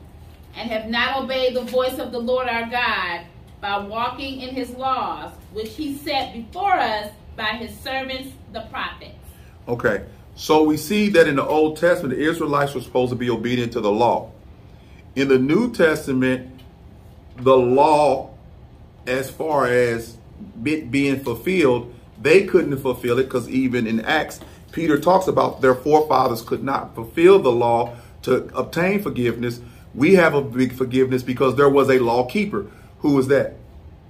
[0.55, 3.25] and have not obeyed the voice of the Lord our God
[3.59, 9.15] by walking in his laws, which he set before us by his servants the prophets.
[9.67, 10.05] Okay.
[10.35, 13.73] So we see that in the Old Testament, the Israelites were supposed to be obedient
[13.73, 14.31] to the law.
[15.15, 16.61] In the New Testament,
[17.37, 18.29] the law,
[19.07, 20.17] as far as
[20.63, 24.39] it being fulfilled, they couldn't fulfill it because even in Acts,
[24.71, 29.59] Peter talks about their forefathers could not fulfill the law to obtain forgiveness.
[29.95, 32.67] We have a big forgiveness because there was a law keeper.
[32.99, 33.55] Who was that?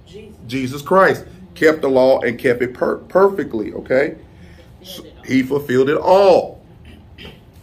[0.06, 0.36] Jesus.
[0.46, 4.16] Jesus Christ kept the law and kept it per- perfectly, okay?
[4.82, 6.60] So he fulfilled it all.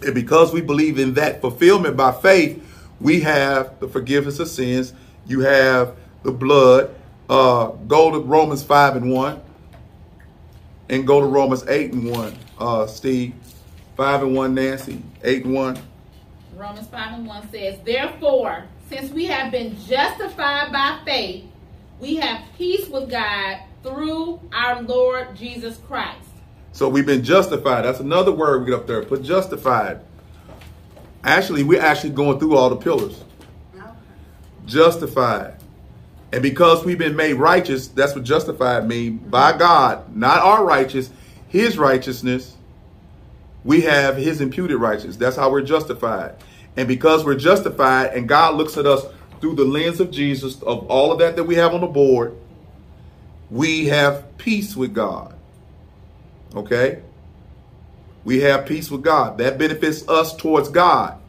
[0.01, 2.63] And because we believe in that fulfillment by faith,
[3.01, 4.93] we have the forgiveness of sins.
[5.25, 6.93] You have the blood.
[7.27, 9.41] Uh, go to Romans 5 and 1.
[10.89, 13.33] And go to Romans 8 and 1, uh, Steve.
[13.97, 15.01] 5 and 1, Nancy.
[15.23, 15.79] 8 and 1.
[16.55, 21.45] Romans 5 and 1 says, Therefore, since we have been justified by faith,
[21.99, 26.24] we have peace with God through our Lord Jesus Christ.
[26.75, 27.83] So we've been justified.
[27.85, 29.01] That's another word we get up there.
[29.01, 30.01] Put justified.
[31.23, 33.23] Actually, we're actually going through all the pillars.
[34.65, 35.55] Justified.
[36.33, 41.09] And because we've been made righteous, that's what justified means by God, not our righteous,
[41.47, 42.57] his righteousness.
[43.63, 45.15] We have his imputed righteousness.
[45.15, 46.35] That's how we're justified.
[46.75, 49.05] And because we're justified and God looks at us
[49.39, 52.35] through the lens of Jesus, of all of that that we have on the board,
[53.49, 55.34] we have peace with God.
[56.55, 57.01] Okay?
[58.23, 59.37] We have peace with God.
[59.37, 61.19] That benefits us towards God.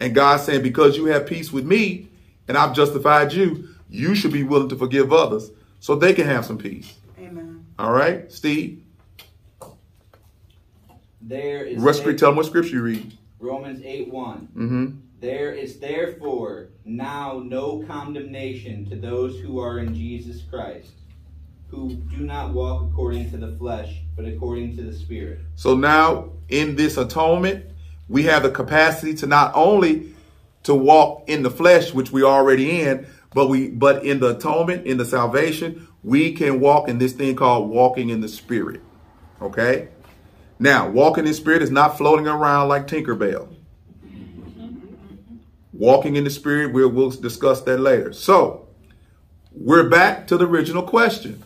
[0.00, 2.08] And God saying, because you have peace with me
[2.46, 5.50] and I've justified you, you should be willing to forgive others
[5.80, 6.94] so they can have some peace.
[7.18, 7.64] Amen.
[7.78, 8.82] All right, Steve?
[11.20, 13.12] There is Rest, there- tell them what scripture you read.
[13.40, 14.48] Romans 8 1.
[14.56, 14.86] Mm-hmm.
[15.20, 20.92] There is therefore now no condemnation to those who are in Jesus Christ,
[21.68, 25.38] who do not walk according to the flesh, but according to the Spirit.
[25.54, 27.64] So now in this atonement,
[28.08, 30.12] we have the capacity to not only
[30.64, 34.86] to walk in the flesh, which we already in, but we but in the atonement,
[34.86, 38.80] in the salvation, we can walk in this thing called walking in the spirit.
[39.40, 39.88] Okay?
[40.58, 43.54] Now, walking in spirit is not floating around like Tinkerbell.
[45.72, 48.12] Walking in the spirit, we'll, we'll discuss that later.
[48.12, 48.66] So,
[49.52, 51.44] we're back to the original question.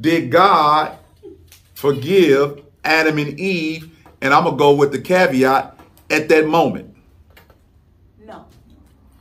[0.00, 0.96] Did God
[1.74, 3.96] forgive Adam and Eve?
[4.20, 5.78] And I'm going to go with the caveat
[6.10, 6.96] at that moment.
[8.24, 8.46] No.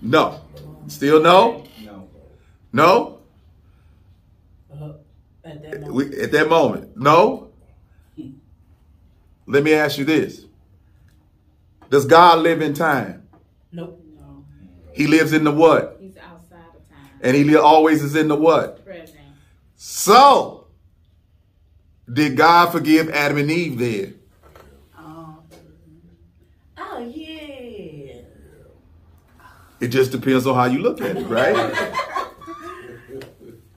[0.02, 0.42] No.
[0.88, 1.64] Still no?
[1.84, 2.10] No.
[2.74, 3.20] No?
[4.72, 4.94] Uh,
[5.44, 5.94] at that moment.
[5.94, 6.98] We, at that moment.
[6.98, 7.50] No?
[9.46, 10.46] Let me ask you this.
[11.90, 13.28] Does God live in time?
[13.72, 14.04] Nope.
[14.98, 15.98] He lives in the what?
[16.02, 17.20] He's outside of time.
[17.22, 18.84] And he li- always is in the what?
[18.84, 19.20] Present.
[19.76, 20.57] So,
[22.12, 24.20] did God forgive Adam and Eve then?
[24.98, 25.40] Oh.
[26.78, 28.22] Oh yeah.
[29.80, 31.94] It just depends on how you look at it, right?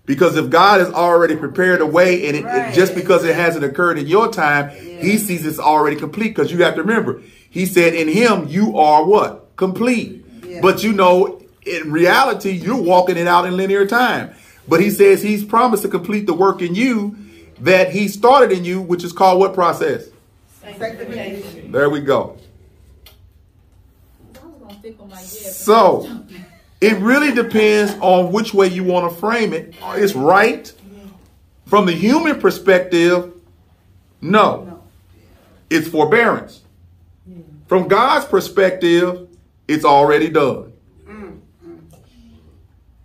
[0.07, 3.65] because if God has already prepared a way and it, it- just because it hasn't
[3.65, 7.67] occurred in your time, he sees it's already complete because you have to remember, he
[7.67, 9.57] said in him you are what?
[9.57, 10.25] Complete.
[10.47, 10.61] Yeah.
[10.63, 14.35] But you know, in reality, you're walking it out in linear time.
[14.67, 17.17] But he says he's promised to complete the work in you
[17.61, 20.09] that he started in you, which is called what process?
[20.63, 21.73] Sanctification.
[21.73, 22.37] There we go.
[24.35, 25.57] I was gonna stick on my yes.
[25.57, 26.25] So
[26.81, 29.75] it really depends on which way you want to frame it.
[29.95, 30.73] It's right.
[31.67, 33.33] From the human perspective,
[34.21, 34.65] no.
[34.65, 34.83] No.
[35.71, 36.63] It's forbearance.
[37.69, 39.29] From God's perspective,
[39.69, 40.73] it's already done.
[41.07, 41.41] Mm,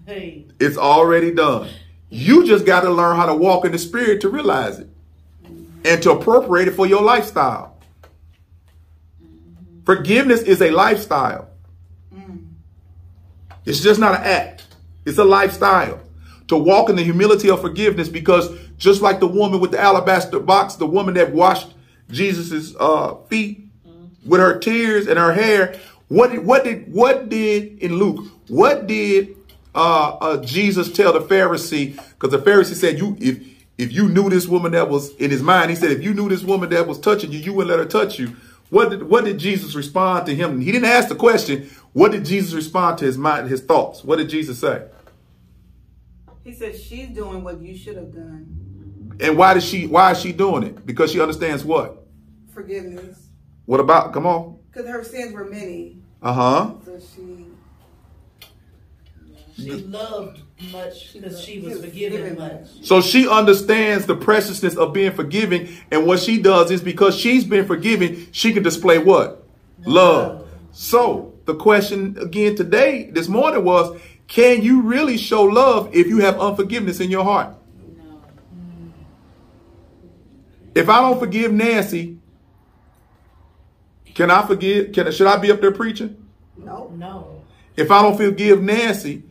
[0.08, 0.52] mm.
[0.60, 1.70] It's already done.
[2.10, 4.90] You just got to learn how to walk in the spirit to realize it
[5.86, 7.78] and to appropriate it for your lifestyle.
[9.22, 9.84] Mm-hmm.
[9.86, 11.50] Forgiveness is a lifestyle.
[12.14, 12.48] Mm.
[13.66, 14.66] It's just not an act.
[15.06, 16.00] It's a lifestyle.
[16.48, 20.40] To walk in the humility of forgiveness because just like the woman with the alabaster
[20.40, 21.74] box, the woman that washed
[22.12, 24.30] Jesus' uh, feet mm-hmm.
[24.30, 28.86] with her tears and her hair, what did, what did, what did in Luke, what
[28.86, 29.36] did
[29.76, 31.96] uh, uh, Jesus tell the Pharisee?
[32.14, 33.40] Because the Pharisee said, you, if,
[33.78, 36.30] if you knew this woman that was in his mind, he said, if you knew
[36.30, 38.36] this woman that was touching you, you wouldn't let her touch you.
[38.70, 40.60] What did, what did Jesus respond to him?
[40.60, 41.70] He didn't ask the question.
[41.94, 44.04] What did Jesus respond to his mind, his thoughts?
[44.04, 44.86] What did Jesus say?
[46.44, 49.18] He said she's doing what you should have done.
[49.20, 49.88] And why does she?
[49.88, 50.86] Why is she doing it?
[50.86, 52.06] Because she understands what?
[52.54, 53.30] Forgiveness.
[53.66, 54.14] What about?
[54.14, 54.60] Come on.
[54.72, 55.98] Because her sins were many.
[56.22, 56.74] Uh huh.
[56.86, 57.46] So she.
[59.56, 60.42] She loved
[60.72, 62.68] much because she was forgiven much.
[62.84, 67.46] So she understands the preciousness of being forgiving, and what she does is because she's
[67.46, 69.48] been forgiven, she can display what?
[69.86, 70.48] Love.
[70.72, 76.18] So the question again today, this morning was, can you really show love if you
[76.20, 77.56] have unforgiveness in your heart?
[80.74, 82.18] If I don't forgive Nancy,
[84.14, 84.92] can I forgive?
[84.92, 86.26] Can should I be up there preaching?
[86.58, 86.92] No.
[86.96, 87.44] No.
[87.78, 89.24] If I don't forgive Nancy,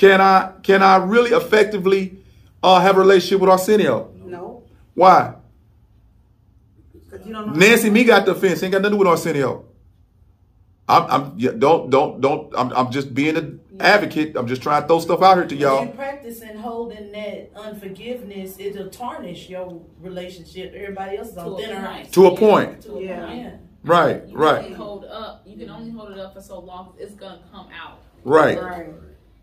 [0.00, 2.16] can I can I really effectively
[2.62, 4.10] uh, have a relationship with Arsenio?
[4.24, 4.62] No.
[4.94, 5.34] Why?
[6.94, 7.52] Because you don't know.
[7.52, 8.62] Nancy me got the offense.
[8.62, 9.66] Ain't got nothing to do with Arsenio.
[10.88, 12.50] I'm, I'm yeah, don't don't don't.
[12.56, 14.36] I'm, I'm just being an advocate.
[14.36, 15.86] I'm just trying to throw stuff out here to When you y'all.
[15.88, 20.72] practice and holding that unforgiveness, it'll tarnish your relationship.
[20.74, 22.06] Everybody else is To on a thinner point.
[22.06, 22.10] ice.
[22.12, 22.80] To a point.
[22.84, 23.26] To a Yeah.
[23.26, 23.38] point.
[23.38, 23.56] Yeah.
[23.84, 25.42] Right, You can right, only hold up.
[25.46, 26.94] You can only hold it up for so long.
[26.98, 27.98] It's gonna come out.
[28.24, 28.58] right.
[28.58, 28.86] Right.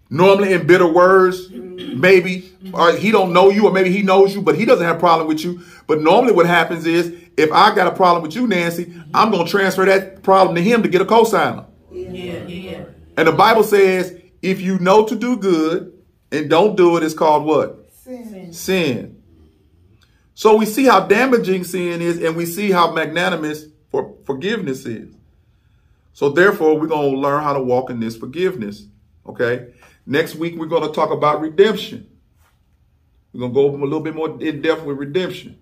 [0.09, 4.41] Normally in bitter words, maybe or he don't know you, or maybe he knows you,
[4.41, 5.61] but he doesn't have a problem with you.
[5.87, 9.47] But normally, what happens is, if I got a problem with you, Nancy, I'm gonna
[9.47, 11.65] transfer that problem to him to get a cosigner.
[11.91, 12.83] Yeah, yeah, yeah.
[13.15, 15.93] And the Bible says, if you know to do good
[16.31, 17.89] and don't do it, it's called what?
[17.91, 18.53] Sin.
[18.53, 19.23] Sin.
[20.33, 25.15] So we see how damaging sin is, and we see how magnanimous for forgiveness is.
[26.13, 28.85] So therefore, we're gonna learn how to walk in this forgiveness.
[29.25, 29.67] Okay.
[30.07, 32.07] Next week we're gonna talk about redemption.
[33.33, 35.57] We're gonna go over a little bit more in depth with redemption.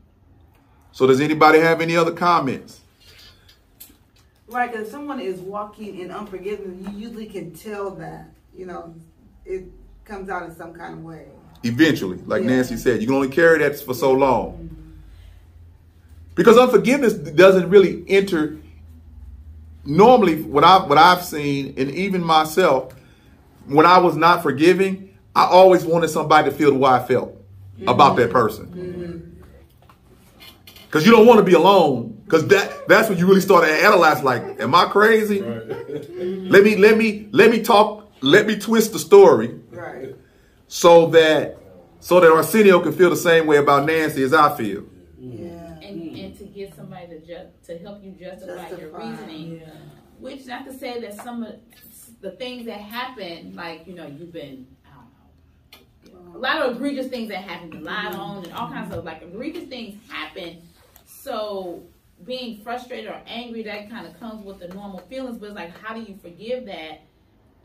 [0.92, 2.82] So does anybody have any other comments?
[4.48, 8.30] Right, because if someone is walking in unforgiveness, you usually can tell that.
[8.56, 8.94] You know,
[9.46, 9.66] it
[10.06, 11.26] comes out in some kind of way.
[11.64, 12.50] Eventually, like Yeah.
[12.50, 14.70] Nancy said, you can only carry that for so long.
[16.36, 18.58] Because unforgiveness doesn't really enter.
[19.84, 22.94] Normally, what I what I've seen, and even myself,
[23.68, 27.36] when I was not forgiving, I always wanted somebody to feel the way I felt
[27.88, 29.44] about that person.
[30.86, 32.22] Because you don't want to be alone.
[32.24, 34.24] Because that that's when you really start to analyze.
[34.24, 35.42] Like, am I crazy?
[35.42, 38.10] Let me let me let me talk.
[38.22, 40.16] Let me twist the story Right.
[40.68, 41.58] so that
[42.00, 44.86] so that Arsenio can feel the same way about Nancy as I feel.
[45.20, 45.78] Yeah.
[45.84, 49.60] and, and to get somebody to ju- to help you justify, your reasoning.
[49.60, 49.70] Yeah.
[50.20, 51.56] Which not to say that some of
[52.22, 56.76] the things that happen, like you know, you've been I don't know, a lot of
[56.76, 58.22] egregious things that happen, you lied mm-hmm.
[58.22, 60.62] on, and all kinds of like egregious things happen.
[61.06, 61.84] So
[62.24, 65.38] being frustrated or angry, that kind of comes with the normal feelings.
[65.38, 67.02] But it's like, how do you forgive that,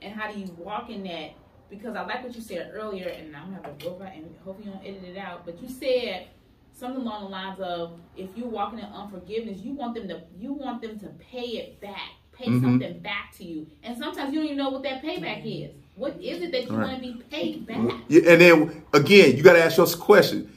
[0.03, 1.33] and how do you walk in that?
[1.69, 4.35] Because I like what you said earlier, and I'm gonna have to go back and
[4.45, 5.45] hopefully you don't edit it out.
[5.45, 6.27] But you said
[6.73, 10.53] something along the lines of if you're walking in unforgiveness, you want them to you
[10.53, 12.11] want them to pay it back,
[12.41, 12.61] pay Mhm.
[12.63, 15.71] something back to you, and sometimes you don't even know what that payback is.
[15.97, 16.89] What is it that you Right.
[16.89, 17.79] want to be paid back?
[18.09, 20.49] Yeah, and then again, you got to ask yourself a question: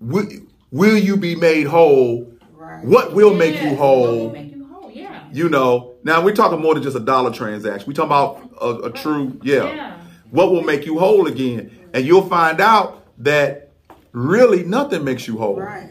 [0.00, 0.26] will,
[0.72, 2.26] will you be made whole?
[2.56, 2.84] Right.
[2.84, 4.18] What will make you What whole?
[4.26, 4.90] will make you whole?
[4.92, 5.20] Yeah.
[5.32, 5.92] You know.
[6.02, 7.86] Now we're talking more than just a dollar transaction.
[7.86, 9.64] We're talking about a, a true, yeah.
[9.74, 9.92] Yeah.
[10.30, 11.70] What will make you whole again?
[11.92, 13.70] And you'll find out that
[14.12, 15.56] really nothing makes you whole.
[15.60, 15.88] Right.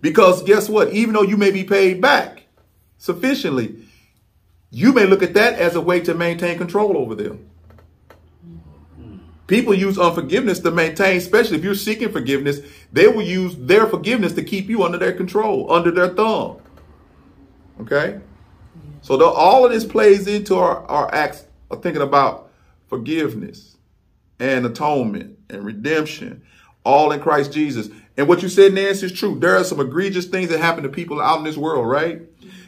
[0.00, 0.92] Because guess what?
[0.92, 2.42] Even though you may be paid back
[2.98, 3.74] sufficiently,
[4.74, 7.48] you may look at that as a way to maintain control over them.
[9.46, 12.58] People use unforgiveness to maintain, especially if you're seeking forgiveness,
[12.92, 16.56] they will use their forgiveness to keep you under their control, under their thumb.
[17.82, 18.18] Okay?
[19.02, 22.50] So the, all of this plays into our, our acts of thinking about
[22.88, 23.76] forgiveness
[24.40, 26.42] and atonement and redemption,
[26.82, 27.90] all in Christ Jesus.
[28.16, 29.38] And what you said, Nancy, is true.
[29.38, 32.22] There are some egregious things that happen to people out in this world, right?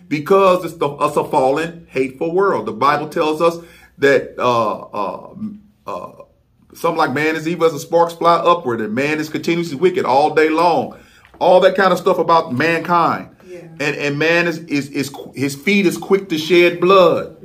[0.09, 2.67] Because it's, the, it's a fallen, hateful world.
[2.67, 3.59] The Bible tells us
[3.99, 5.35] that uh, uh,
[5.87, 6.13] uh,
[6.75, 10.05] something like man is evil as the sparks fly upward, and man is continuously wicked
[10.05, 10.99] all day long.
[11.39, 13.37] All that kind of stuff about mankind.
[13.47, 13.61] Yeah.
[13.61, 17.37] And and man is, is is his feet is quick to shed blood.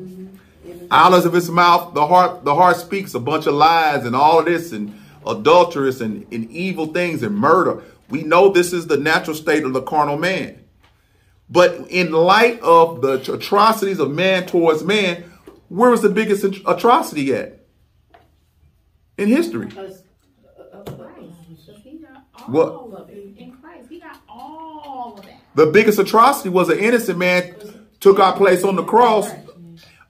[0.89, 4.39] Out of his mouth, the heart the heart speaks a bunch of lies and all
[4.39, 4.93] of this and
[5.25, 7.83] adulterous and, and evil things and murder.
[8.09, 10.60] We know this is the natural state of the carnal man.
[11.51, 15.25] But in light of the atrocities of man towards man,
[15.67, 17.59] where was the biggest atrocity at?
[19.17, 19.67] In history.
[19.67, 19.91] Uh,
[20.79, 23.01] because he got all What?
[23.01, 23.89] of it in Christ.
[23.89, 25.41] He got all of that.
[25.55, 27.53] The biggest atrocity was an innocent man
[27.99, 29.29] took our place on the cross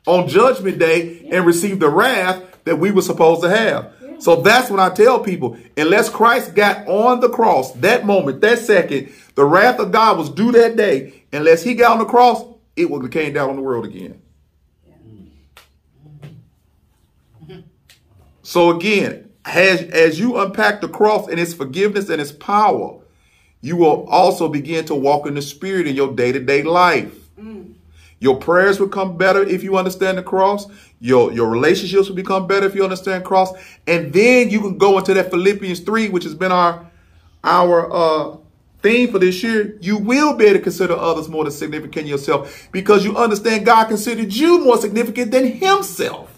[0.05, 3.93] on judgment day and received the wrath that we were supposed to have.
[4.21, 5.57] So that's what I tell people.
[5.75, 10.29] Unless Christ got on the cross that moment, that second, the wrath of God was
[10.29, 11.23] due that day.
[11.33, 12.45] Unless he got on the cross,
[12.75, 14.21] it would have came down on the world again.
[18.43, 22.99] So again, as, as you unpack the cross and its forgiveness and its power,
[23.61, 27.15] you will also begin to walk in the spirit in your day-to-day life.
[27.39, 27.73] Mm.
[28.19, 30.67] Your prayers will come better if you understand the cross.
[31.03, 33.51] Your, your relationships will become better if you understand cross.
[33.87, 36.89] And then you can go into that Philippians 3, which has been our,
[37.43, 38.37] our uh,
[38.83, 39.79] theme for this year.
[39.81, 43.85] You will be able to consider others more than significant yourself because you understand God
[43.85, 46.37] considered you more significant than himself.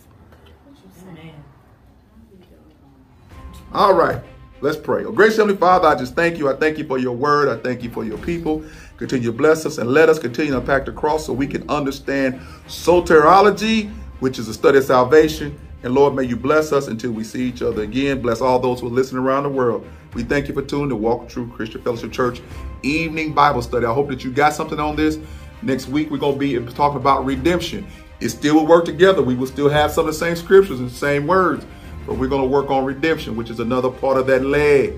[3.74, 4.24] All right.
[4.62, 5.04] Let's pray.
[5.04, 6.50] Oh, gracious Heavenly Father, I just thank you.
[6.50, 7.50] I thank you for your word.
[7.50, 8.64] I thank you for your people.
[8.96, 11.70] Continue to bless us and let us continue to unpack the cross so we can
[11.70, 13.92] understand soteriology,
[14.24, 15.60] which is a study of salvation.
[15.84, 18.22] And Lord, may you bless us until we see each other again.
[18.22, 19.86] Bless all those who are listening around the world.
[20.14, 22.42] We thank you for tuning to Walk True Christian Fellowship Church
[22.84, 23.86] evening Bible study.
[23.86, 25.20] I hope that you got something on this.
[25.62, 27.86] Next week, we're going to be talking about redemption.
[28.22, 29.22] It still will work together.
[29.22, 31.66] We will still have some of the same scriptures and same words.
[32.08, 34.98] But we're going to work on redemption, which is another part of that leg.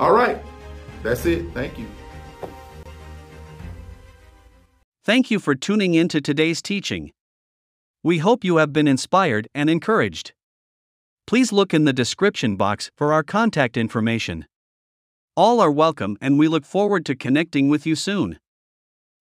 [0.00, 0.42] All right.
[1.04, 1.52] That's it.
[1.54, 1.86] Thank you.
[5.04, 7.12] Thank you for tuning in to today's teaching.
[8.02, 10.32] We hope you have been inspired and encouraged.
[11.26, 14.46] Please look in the description box for our contact information.
[15.36, 18.38] All are welcome, and we look forward to connecting with you soon.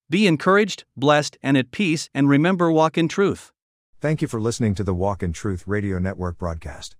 [0.09, 3.51] Be encouraged, blessed, and at peace, and remember walk in truth.
[3.99, 6.95] Thank you for listening to the Walk in Truth Radio Network broadcast.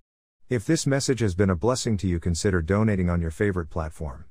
[0.50, 4.26] If this message has been a blessing to you, consider donating on your favorite platform.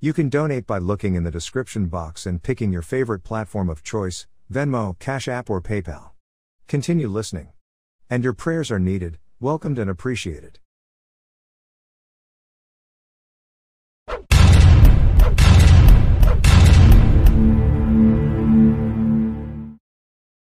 [0.00, 3.84] You can donate by looking in the description box and picking your favorite platform of
[3.84, 6.10] choice Venmo, Cash App, or PayPal.
[6.68, 7.48] Continue listening.
[8.10, 10.58] And your prayers are needed, welcomed, and appreciated.